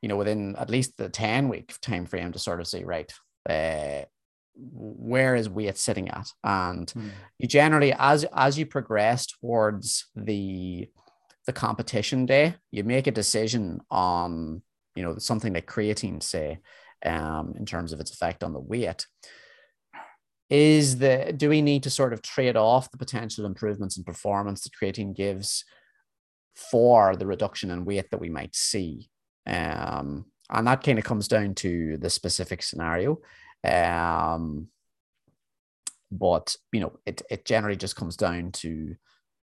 [0.00, 3.12] you know, within at least the 10 week time frame to sort of say, right,
[3.48, 4.02] uh,
[4.54, 6.28] where is weight sitting at?
[6.44, 7.10] And mm.
[7.38, 10.88] you generally, as as you progress towards the
[11.46, 14.62] the competition day, you make a decision on,
[14.94, 16.58] you know, something like creatine, say,
[17.04, 19.06] um, in terms of its effect on the weight.
[20.50, 24.62] Is the do we need to sort of trade off the potential improvements in performance
[24.62, 25.64] that creatine gives
[26.54, 29.08] for the reduction in weight that we might see?
[29.46, 33.18] Um, and that kind of comes down to the specific scenario.
[33.64, 34.68] Um,
[36.10, 38.94] but you know, it it generally just comes down to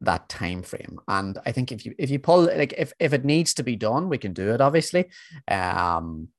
[0.04, 1.00] that time frame.
[1.08, 3.76] And i think if you if you pull like if, if it needs to be
[3.76, 5.10] done we can do it obviously.
[5.48, 6.30] Um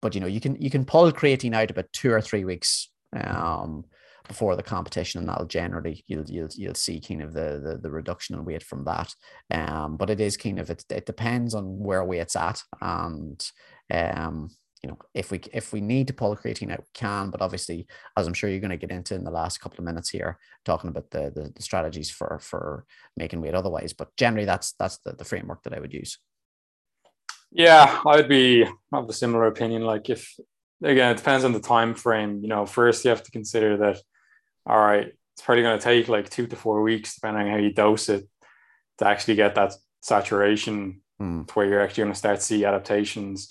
[0.00, 2.90] but you know you can you can pull creatine out about two or three weeks
[3.14, 3.84] um
[4.28, 7.90] before the competition and that'll generally you'll you'll, you'll see kind of the, the the
[7.90, 9.14] reduction in weight from that.
[9.50, 13.44] Um but it is kind of it, it depends on where weight's at and
[13.90, 14.50] um
[14.82, 17.30] you know, if we if we need to pull creatine out, we can.
[17.30, 19.84] But obviously, as I'm sure you're going to get into in the last couple of
[19.84, 22.84] minutes here, talking about the the, the strategies for for
[23.16, 23.92] making weight otherwise.
[23.92, 26.18] But generally, that's that's the, the framework that I would use.
[27.52, 29.82] Yeah, I'd be of a similar opinion.
[29.82, 30.34] Like if
[30.82, 32.40] again, it depends on the time frame.
[32.42, 33.98] You know, first you have to consider that.
[34.66, 37.58] All right, it's probably going to take like two to four weeks, depending on how
[37.58, 38.28] you dose it,
[38.98, 41.46] to actually get that saturation mm.
[41.46, 43.48] to where you're actually going to start to see adaptations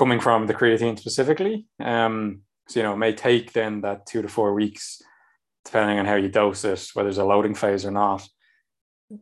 [0.00, 1.66] coming from the creatine specifically.
[1.78, 5.02] Um, so, you know, it may take then that two to four weeks,
[5.66, 8.26] depending on how you dose it, whether it's a loading phase or not,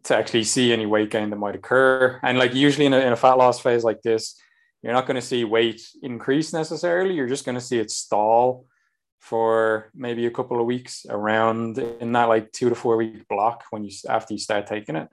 [0.05, 2.21] to actually see any weight gain that might occur.
[2.23, 4.41] And like usually in a, in a fat loss phase like this,
[4.81, 7.17] you're not going to see weight increase necessarily.
[7.17, 8.67] You're just going to see it stall
[9.19, 13.65] for maybe a couple of weeks around in that like two to four week block
[13.71, 15.09] when you after you start taking it.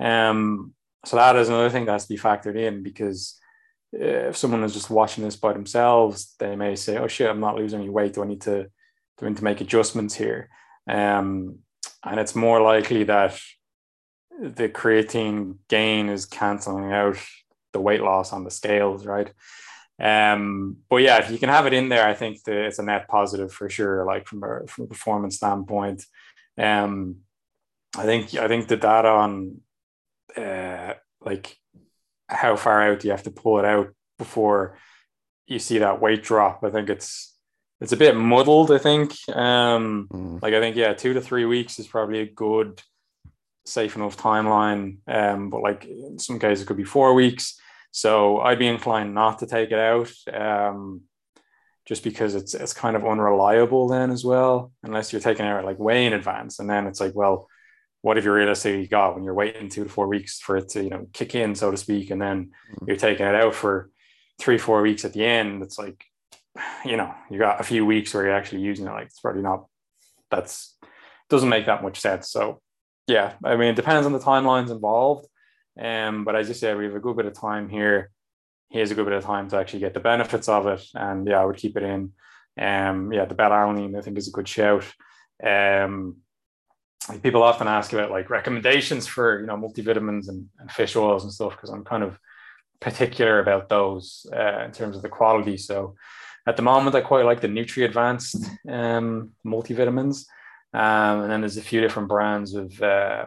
[0.00, 0.72] Um,
[1.04, 3.38] so that is another thing that has to be factored in because
[3.92, 7.56] if someone is just watching this by themselves, they may say, "Oh shit, I'm not
[7.56, 8.14] losing any weight.
[8.14, 8.64] Do I need to
[9.18, 10.48] do I need to make adjustments here?"
[10.88, 11.58] Um,
[12.04, 13.38] and it's more likely that
[14.38, 17.16] the creatine gain is canceling out
[17.72, 19.32] the weight loss on the scales, right?
[20.00, 22.82] Um, but yeah, if you can have it in there, I think that it's a
[22.82, 24.04] net positive for sure.
[24.04, 26.04] Like from a from a performance standpoint,
[26.58, 27.18] um,
[27.96, 29.60] I think I think the data on
[30.36, 31.56] uh, like
[32.32, 34.78] how far out do you have to pull it out before
[35.46, 36.64] you see that weight drop?
[36.64, 37.36] I think it's
[37.80, 38.70] it's a bit muddled.
[38.70, 40.42] I think um, mm.
[40.42, 42.80] like I think yeah, two to three weeks is probably a good
[43.64, 44.98] safe enough timeline.
[45.06, 47.58] Um, but like in some cases, it could be four weeks.
[47.90, 51.02] So I'd be inclined not to take it out, um,
[51.84, 55.64] just because it's it's kind of unreliable then as well, unless you're taking it out
[55.64, 57.48] like way in advance, and then it's like, well,
[58.02, 60.82] what if you realistically got when you're waiting two to four weeks for it to
[60.82, 62.84] you know kick in, so to speak, and then mm-hmm.
[62.88, 63.90] you're taking it out for
[64.38, 65.62] three four weeks at the end?
[65.62, 66.04] It's like,
[66.84, 68.90] you know, you got a few weeks where you're actually using it.
[68.90, 69.66] Like it's probably not.
[70.30, 70.76] That's
[71.30, 72.30] doesn't make that much sense.
[72.30, 72.60] So
[73.06, 75.26] yeah, I mean, it depends on the timelines involved.
[75.80, 78.10] Um, but as you said we have a good bit of time here.
[78.68, 80.82] Here's a good bit of time to actually get the benefits of it.
[80.94, 82.12] And yeah, I would keep it in.
[82.58, 84.84] Um, yeah, the beta-alanine I think is a good shout.
[85.42, 86.16] Um,
[87.22, 91.32] people often ask about like recommendations for you know multivitamins and, and fish oils and
[91.32, 92.18] stuff because I'm kind of
[92.80, 95.56] particular about those uh, in terms of the quality.
[95.56, 95.94] So
[96.46, 100.26] at the moment, I quite like the Nutri Advanced um, multivitamins.
[100.74, 103.26] Um, and then there's a few different brands of uh,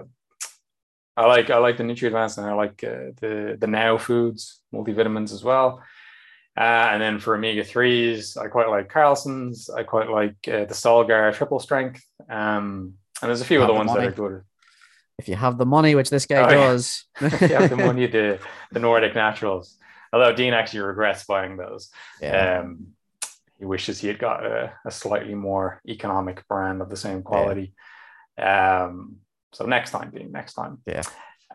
[1.18, 4.62] I like I like the Nutri Advanced and I like uh, the the Now Foods
[4.74, 5.82] multivitamins as well.
[6.58, 9.70] Uh, and then for omega threes, I quite like Carlson's.
[9.70, 12.02] I quite like uh, the Solgar Triple Strength.
[12.30, 14.02] Um, and there's a few other ones money.
[14.02, 14.42] that are good.
[15.18, 17.28] If you have the money, which this guy oh, does, yeah.
[17.34, 18.40] if you have the money, the
[18.72, 19.78] the Nordic Naturals.
[20.12, 21.90] Although Dean actually regrets buying those.
[22.22, 22.60] Yeah.
[22.60, 22.88] Um,
[23.58, 27.74] he wishes he had got a, a, slightly more economic brand of the same quality.
[28.38, 28.86] Yeah.
[28.86, 29.18] Um,
[29.54, 30.80] so next time, Dean, next time.
[30.86, 31.04] Yeah.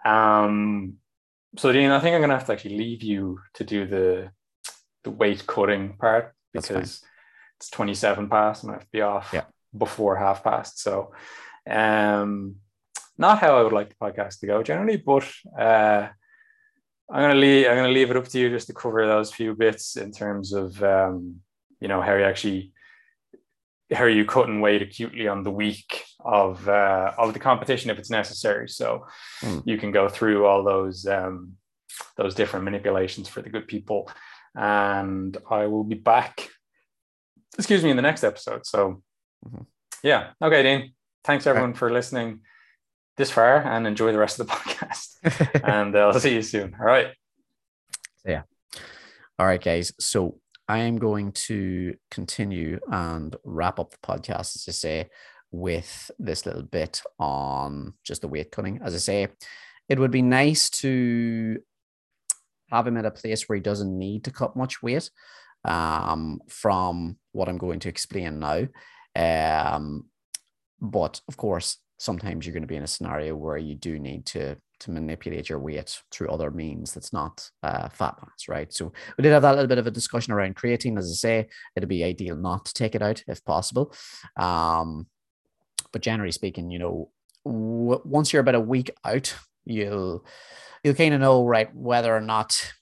[0.04, 0.94] Um,
[1.58, 4.30] so Dean, I think I'm gonna have to actually leave you to do the
[5.04, 7.02] the weight cutting part because
[7.56, 9.44] it's 27 past and I have to be off yeah.
[9.76, 10.80] before half past.
[10.80, 11.12] So
[11.70, 12.56] um
[13.18, 16.08] not how I would like the podcast to go generally, but uh
[17.10, 19.54] I'm gonna leave I'm gonna leave it up to you just to cover those few
[19.54, 21.40] bits in terms of um,
[21.80, 22.72] you know how you actually
[23.92, 28.10] how you cutting weight acutely on the week of uh, of the competition if it's
[28.10, 28.68] necessary.
[28.68, 29.06] So
[29.42, 29.62] mm.
[29.66, 31.54] you can go through all those um,
[32.16, 34.08] those different manipulations for the good people,
[34.54, 36.48] and I will be back.
[37.58, 38.66] Excuse me in the next episode.
[38.66, 39.02] So
[39.44, 39.62] mm-hmm.
[40.04, 40.92] yeah, okay, Dean.
[41.24, 42.40] Thanks everyone for listening
[43.16, 45.60] this far, and enjoy the rest of the podcast.
[45.64, 46.74] and uh, I'll see you soon.
[46.78, 47.08] All right.
[48.24, 48.42] Yeah.
[49.38, 49.92] All right, guys.
[49.98, 55.08] So I am going to continue and wrap up the podcast, as I say,
[55.50, 58.80] with this little bit on just the weight cutting.
[58.82, 59.28] As I say,
[59.88, 61.58] it would be nice to
[62.70, 65.10] have him at a place where he doesn't need to cut much weight
[65.64, 68.66] um, from what I'm going to explain now.
[69.16, 70.04] Um,
[70.80, 74.26] but of course, sometimes you're going to be in a scenario where you do need
[74.26, 78.72] to to manipulate your weight through other means that's not uh, fat mass, right?
[78.72, 80.98] So we did have that little bit of a discussion around creatine.
[80.98, 83.94] As I say, it'd be ideal not to take it out if possible.
[84.38, 85.06] Um,
[85.92, 87.10] but generally speaking, you know,
[87.44, 89.34] w- once you're about a week out,
[89.66, 90.24] you'll
[90.82, 92.72] you'll kind of know right whether or not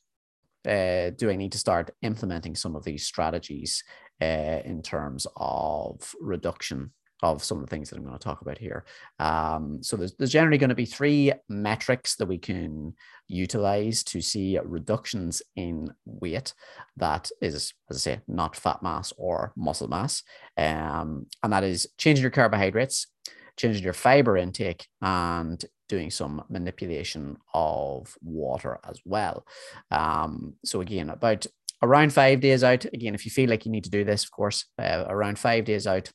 [0.68, 3.82] uh, do I need to start implementing some of these strategies
[4.22, 6.92] uh, in terms of reduction
[7.22, 8.84] of some of the things that I'm going to talk about here.
[9.18, 12.94] Um, so there's, there's generally going to be three metrics that we can
[13.26, 16.54] utilize to see reductions in weight
[16.96, 20.22] that is, as I say, not fat mass or muscle mass.
[20.56, 23.06] Um, and that is changing your carbohydrates,
[23.56, 29.46] changing your fiber intake, and doing some manipulation of water as well.
[29.90, 31.46] Um, so again, about
[31.82, 34.30] around five days out, again, if you feel like you need to do this, of
[34.30, 36.10] course, uh, around five days out,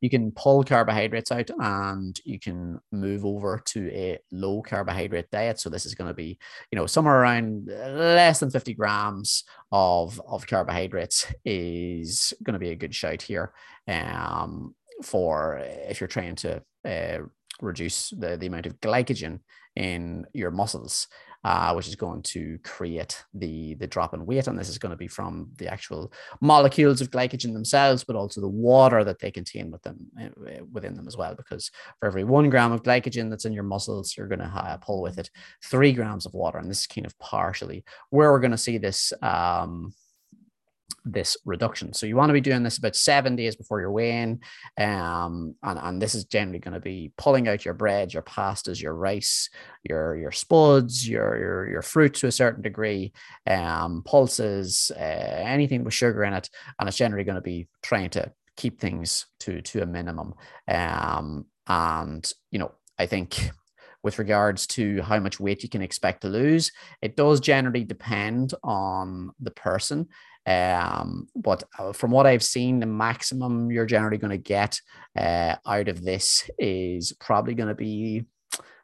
[0.00, 5.58] you can pull carbohydrates out and you can move over to a low carbohydrate diet.
[5.58, 6.38] So this is going to be,
[6.70, 12.70] you know, somewhere around less than 50 grams of, of carbohydrates is going to be
[12.70, 13.52] a good shout here
[13.88, 17.18] um, for if you're trying to uh,
[17.60, 19.40] reduce the, the amount of glycogen
[19.76, 21.06] in your muscles
[21.46, 24.48] uh, which is going to create the, the drop in weight.
[24.48, 28.40] And this is going to be from the actual molecules of glycogen themselves, but also
[28.40, 31.36] the water that they contain with them, uh, within them as well.
[31.36, 31.70] Because
[32.00, 35.00] for every one gram of glycogen that's in your muscles, you're going to uh, pull
[35.00, 35.30] with it
[35.62, 36.58] three grams of water.
[36.58, 39.12] And this is kind of partially where we're going to see this.
[39.22, 39.94] Um,
[41.06, 41.92] this reduction.
[41.92, 44.40] So you want to be doing this about seven days before your weigh-in.
[44.78, 48.82] Um, and, and this is generally going to be pulling out your bread, your pastas,
[48.82, 49.48] your rice,
[49.88, 53.12] your your spuds, your your, your fruit to a certain degree,
[53.46, 56.50] um, pulses, uh, anything with sugar in it.
[56.78, 60.34] And it's generally going to be trying to keep things to to a minimum.
[60.68, 63.50] Um, and you know, I think
[64.06, 66.70] with regards to how much weight you can expect to lose.
[67.02, 70.06] It does generally depend on the person.
[70.46, 74.80] Um, but uh, from what I've seen, the maximum you're generally going to get
[75.18, 78.24] uh, out of this is probably going to be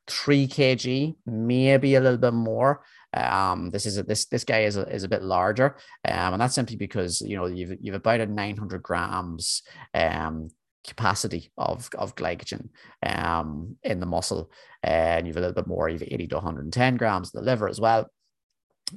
[0.09, 2.83] three kg, maybe a little bit more.
[3.15, 5.77] Um, this is a, this this guy is a, is a bit larger,
[6.09, 9.63] um, and that's simply because you know you've you've about a 900 grams
[9.95, 10.49] um
[10.85, 12.69] capacity of of glycogen
[13.07, 14.51] um in the muscle,
[14.83, 15.89] and you've a little bit more.
[15.89, 18.11] You've 80 to 110 grams in the liver as well.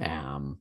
[0.01, 0.59] Um,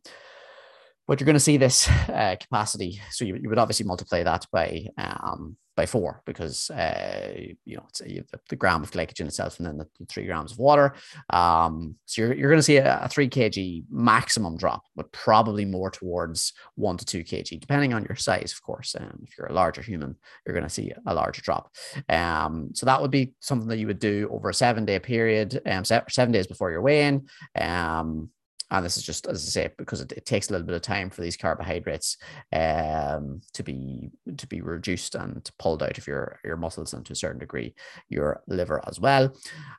[1.06, 3.00] but you're going to see this uh, capacity.
[3.10, 7.34] So you, you would obviously multiply that by um, by four because uh,
[7.64, 10.24] you know it's a, the, the, gram of glycogen itself and then the, the three
[10.24, 10.94] grams of water.
[11.30, 15.64] Um, so you're, you're going to see a, a, three kg maximum drop, but probably
[15.64, 18.94] more towards one to two kg, depending on your size, of course.
[18.98, 21.74] Um, if you're a larger human, you're going to see a larger drop.
[22.08, 25.60] Um, so that would be something that you would do over a seven day period,
[25.66, 27.26] um, seven days before your weigh in.
[27.60, 28.30] Um,
[28.70, 30.82] and this is just as I say because it, it, takes a little bit of
[30.82, 32.16] time for these carbohydrates
[32.52, 37.12] um, to be to be reduced and pulled out of your your muscles and to
[37.12, 37.74] a certain degree
[38.08, 39.34] your liver as well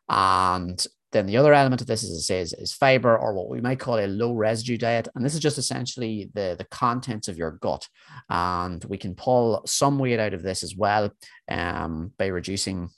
[0.09, 3.47] and then the other element of this is, I say, is, is fiber or what
[3.47, 5.07] we might call a low residue diet.
[5.15, 7.87] And this is just essentially the, the contents of your gut.
[8.29, 11.11] And we can pull some weight out of this as well
[11.49, 12.89] um, by reducing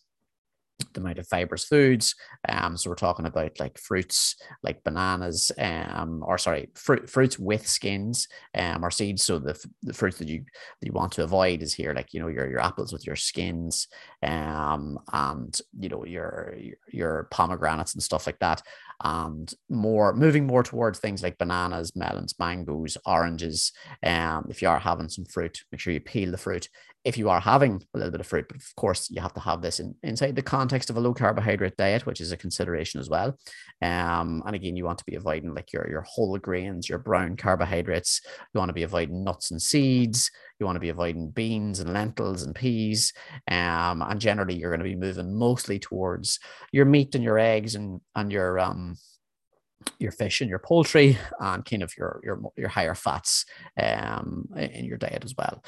[0.93, 2.15] the amount of fibrous foods.
[2.47, 7.67] Um, so we're talking about like fruits, like bananas, um, or sorry, fruit, fruits with
[7.67, 9.23] skins, um, or seeds.
[9.23, 10.43] So the, the fruits that you
[10.80, 13.15] that you want to avoid is here, like you know your your apples with your
[13.15, 13.88] skins,
[14.23, 16.55] um, and you know your
[16.91, 18.61] your, pomegranates and stuff like that
[19.03, 23.71] and more moving more towards things like bananas, melons, mangoes, oranges.
[24.03, 26.67] Um, if you are having some fruit, make sure you peel the fruit
[27.03, 29.39] if you are having a little bit of fruit, but of course you have to
[29.39, 32.99] have this in, inside the context of a low carbohydrate diet, which is a consideration
[32.99, 33.37] as well.
[33.81, 37.37] Um, and again, you want to be avoiding like your, your whole grains, your brown
[37.37, 38.21] carbohydrates.
[38.53, 40.29] You want to be avoiding nuts and seeds.
[40.59, 43.13] You want to be avoiding beans and lentils and peas.
[43.49, 46.39] Um, and generally you're going to be moving mostly towards
[46.71, 48.97] your meat and your eggs and, and your, um,
[49.99, 53.45] your fish and your poultry and kind of your your your higher fats
[53.81, 55.63] um in your diet as well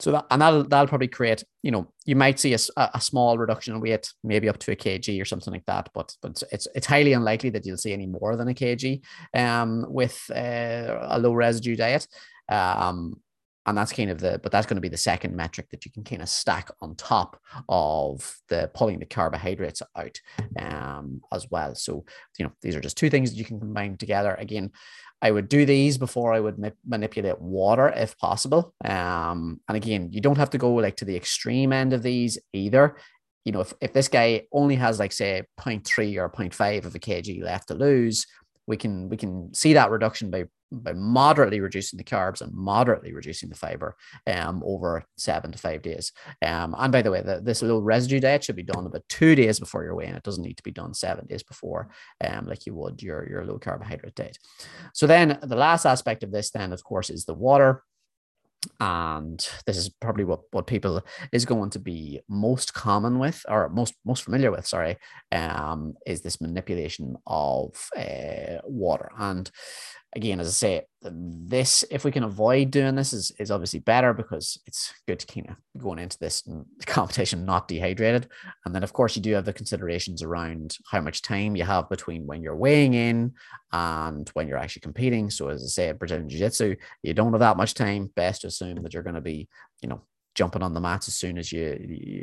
[0.00, 3.36] so that and that'll that'll probably create, you know, you might see a, a small
[3.36, 6.68] reduction in weight, maybe up to a kg or something like that, but but it's
[6.74, 9.00] it's highly unlikely that you'll see any more than a kg
[9.34, 12.06] um, with uh, a low residue diet.
[12.48, 13.20] Um,
[13.68, 15.92] and that's kind of the but that's going to be the second metric that you
[15.92, 17.38] can kind of stack on top
[17.68, 20.18] of the pulling the carbohydrates out
[20.58, 22.04] um, as well so
[22.38, 24.70] you know these are just two things that you can combine together again
[25.20, 28.74] I would do these before I would ma- manipulate water if possible.
[28.84, 32.38] Um, and again, you don't have to go like to the extreme end of these
[32.52, 32.96] either.
[33.44, 36.98] You know, if, if this guy only has like say 0.3 or 0.5 of a
[36.98, 38.26] kg left to lose,
[38.66, 43.12] we can we can see that reduction by by moderately reducing the carbs and moderately
[43.12, 43.96] reducing the fiber
[44.26, 46.12] um, over seven to five days.
[46.42, 49.34] Um, and by the way, the, this little residue diet should be done about two
[49.34, 50.14] days before your weigh-in.
[50.14, 51.88] It doesn't need to be done seven days before,
[52.24, 54.38] um, like you would your, your low carbohydrate diet.
[54.92, 57.82] So then the last aspect of this then, of course, is the water
[58.80, 61.02] and this is probably what, what people
[61.32, 64.96] is going to be most common with or most most familiar with sorry
[65.32, 69.50] um is this manipulation of uh, water and
[70.16, 74.12] again, as I say, this if we can avoid doing this is, is obviously better
[74.12, 76.42] because it's good to kind of going into this
[76.86, 78.28] competition not dehydrated.
[78.64, 81.88] And then of course you do have the considerations around how much time you have
[81.88, 83.34] between when you're weighing in
[83.72, 85.30] and when you're actually competing.
[85.30, 88.10] So as I say, Brazilian Jiu-Jitsu, you don't have that much time.
[88.16, 89.48] Best to assume that you're going to be,
[89.82, 90.02] you know,
[90.34, 91.76] jumping on the mats as soon as you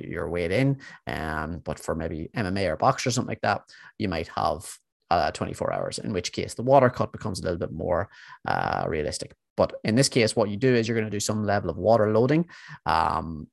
[0.09, 0.79] you're weighed in.
[1.05, 3.61] Um, but for maybe MMA or box or something like that,
[3.97, 4.65] you might have
[5.11, 8.09] uh, 24 hours, in which case the water cut becomes a little bit more
[8.47, 9.33] uh, realistic.
[9.57, 11.77] But in this case, what you do is you're going to do some level of
[11.77, 12.47] water loading.
[12.85, 13.47] Um,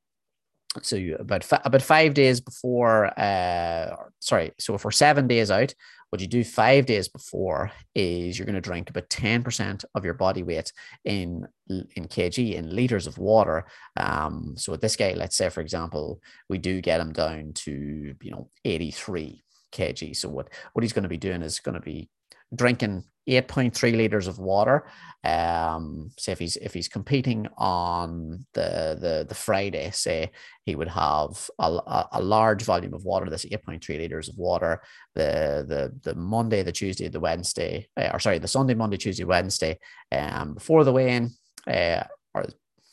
[0.81, 5.75] so you, about about five days before, uh, sorry, so for seven days out,
[6.09, 10.05] what you do five days before is you're going to drink about ten percent of
[10.05, 10.73] your body weight
[11.05, 13.67] in in kg in liters of water.
[13.99, 18.15] Um, so with this guy, let's say for example, we do get him down to
[18.23, 20.15] you know eighty three kg.
[20.17, 22.09] So what what he's going to be doing is going to be
[22.55, 24.85] drinking 8.3 liters of water.
[25.25, 30.33] Um, say if he's if he's competing on the the the Friday, say
[30.65, 33.31] he would have a, a large volume of water.
[33.31, 34.83] That's 8.3 liters of water.
[35.15, 39.25] The the the Monday, the Tuesday, the Wednesday, uh, or sorry, the Sunday, Monday, Tuesday,
[39.25, 39.79] Wednesday,
[40.11, 41.31] um, before the weigh-in,
[41.69, 42.03] uh,
[42.35, 42.47] or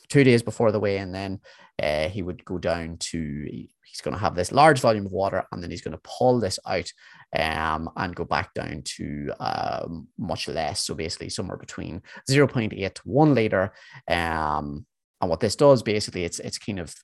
[0.09, 1.39] two days before the weigh-in, then
[1.81, 3.47] uh, he would go down to
[3.89, 6.39] he's going to have this large volume of water and then he's going to pull
[6.39, 6.91] this out
[7.37, 10.81] um, and go back down to um, much less.
[10.81, 13.73] So basically somewhere between 0.8 to one liter.
[14.07, 14.85] Um,
[15.21, 16.95] and what this does basically, it's it's kind of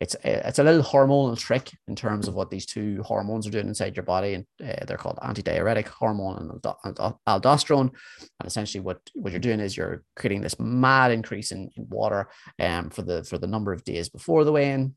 [0.00, 3.68] it's it's a little hormonal trick in terms of what these two hormones are doing
[3.68, 6.62] inside your body, and uh, they're called antidiuretic hormone and
[7.28, 7.90] aldosterone.
[8.40, 12.28] And essentially, what what you're doing is you're creating this mad increase in, in water
[12.60, 14.94] um, for the for the number of days before the weigh-in,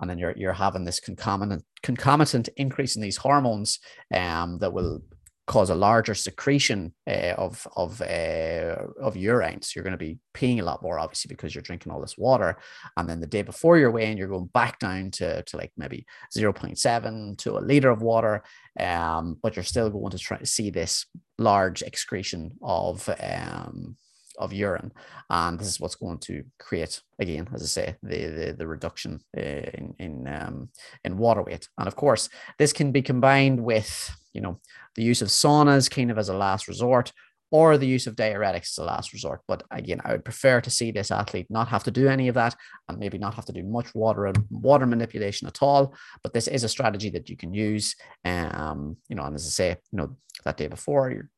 [0.00, 3.78] and then you're you're having this concomitant concomitant increase in these hormones
[4.14, 5.02] um, that will
[5.50, 9.60] cause a larger secretion uh, of of uh, of urine.
[9.62, 12.16] So you're going to be peeing a lot more, obviously, because you're drinking all this
[12.16, 12.56] water.
[12.96, 16.06] And then the day before your weigh-in, you're going back down to, to like maybe
[16.32, 18.44] 0.7 to a liter of water.
[18.78, 23.96] Um, but you're still going to try to see this large excretion of um,
[24.40, 24.92] of urine.
[25.28, 29.20] And this is what's going to create, again, as I say, the the, the reduction
[29.36, 30.70] uh, in in um,
[31.04, 31.68] in water weight.
[31.78, 32.28] And of course,
[32.58, 34.58] this can be combined with you know
[34.96, 37.12] the use of saunas, kind of as a last resort,
[37.50, 39.40] or the use of diuretics as a last resort.
[39.48, 42.34] But again, I would prefer to see this athlete not have to do any of
[42.34, 42.54] that
[42.88, 45.94] and maybe not have to do much water and water manipulation at all.
[46.22, 47.96] But this is a strategy that you can use.
[48.24, 51.28] Um, you know, and as I say, you know, that day before, you're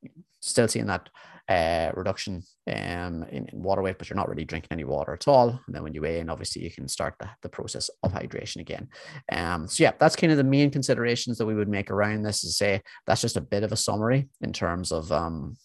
[0.41, 1.09] still seeing that
[1.49, 5.27] uh, reduction um, in, in, water weight, but you're not really drinking any water at
[5.27, 5.49] all.
[5.49, 8.61] And then when you weigh in, obviously you can start the, the process of hydration
[8.61, 8.89] again.
[9.31, 12.45] Um, so yeah, that's kind of the main considerations that we would make around this.
[12.45, 15.57] Is say that's just a bit of a summary in terms of um,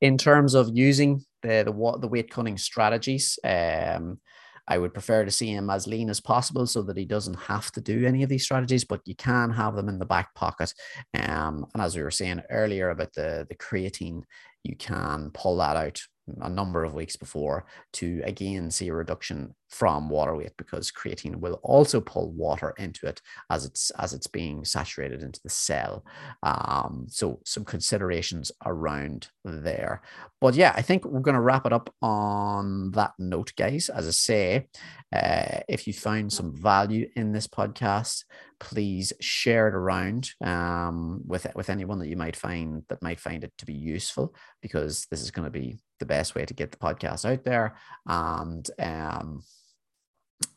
[0.00, 3.38] in terms of using the the, the weight cutting strategies.
[3.44, 4.20] Um,
[4.66, 7.70] I would prefer to see him as lean as possible so that he doesn't have
[7.72, 10.72] to do any of these strategies, but you can have them in the back pocket.
[11.12, 14.22] Um, and as we were saying earlier about the, the creatine,
[14.62, 16.00] you can pull that out
[16.40, 21.36] a number of weeks before to again see a reduction from water weight because creatine
[21.36, 23.20] will also pull water into it
[23.50, 26.04] as it's as it's being saturated into the cell.
[26.44, 30.02] Um, so some considerations around there.
[30.40, 33.88] But yeah i think we're going to wrap it up on that note guys.
[33.88, 34.68] As i say
[35.14, 38.24] uh, if you found some value in this podcast
[38.60, 43.44] please share it around um, with with anyone that you might find that might find
[43.44, 46.70] it to be useful because this is going to be the best way to get
[46.70, 47.76] the podcast out there.
[48.06, 49.42] And um,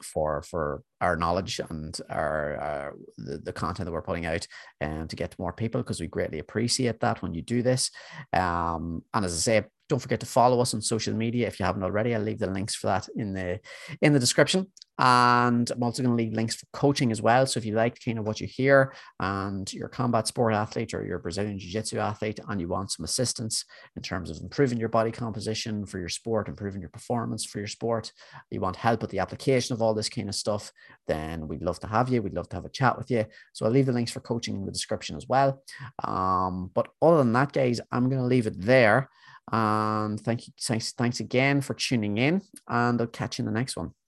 [0.03, 4.47] for for our knowledge and our, our the, the, content that we're putting out
[4.81, 7.61] and um, to get to more people because we greatly appreciate that when you do
[7.61, 7.91] this
[8.33, 11.65] um, and as i say don't forget to follow us on social media if you
[11.65, 12.13] haven't already.
[12.13, 13.59] I'll leave the links for that in the
[14.01, 14.67] in the description.
[14.99, 17.45] And I'm also going to leave links for coaching as well.
[17.45, 20.93] So if you like kind of what you hear and you're a combat sport athlete
[20.93, 23.63] or you're a Brazilian Jiu Jitsu athlete and you want some assistance
[23.95, 27.67] in terms of improving your body composition for your sport, improving your performance for your
[27.67, 28.11] sport,
[28.49, 30.71] you want help with the application of all this kind of stuff,
[31.07, 32.21] then we'd love to have you.
[32.21, 33.25] We'd love to have a chat with you.
[33.53, 35.61] So I'll leave the links for coaching in the description as well.
[36.03, 39.09] Um, but other than that, guys, I'm going to leave it there.
[39.51, 43.57] And thank you, thanks, thanks again for tuning in, and I'll catch you in the
[43.57, 43.97] next one.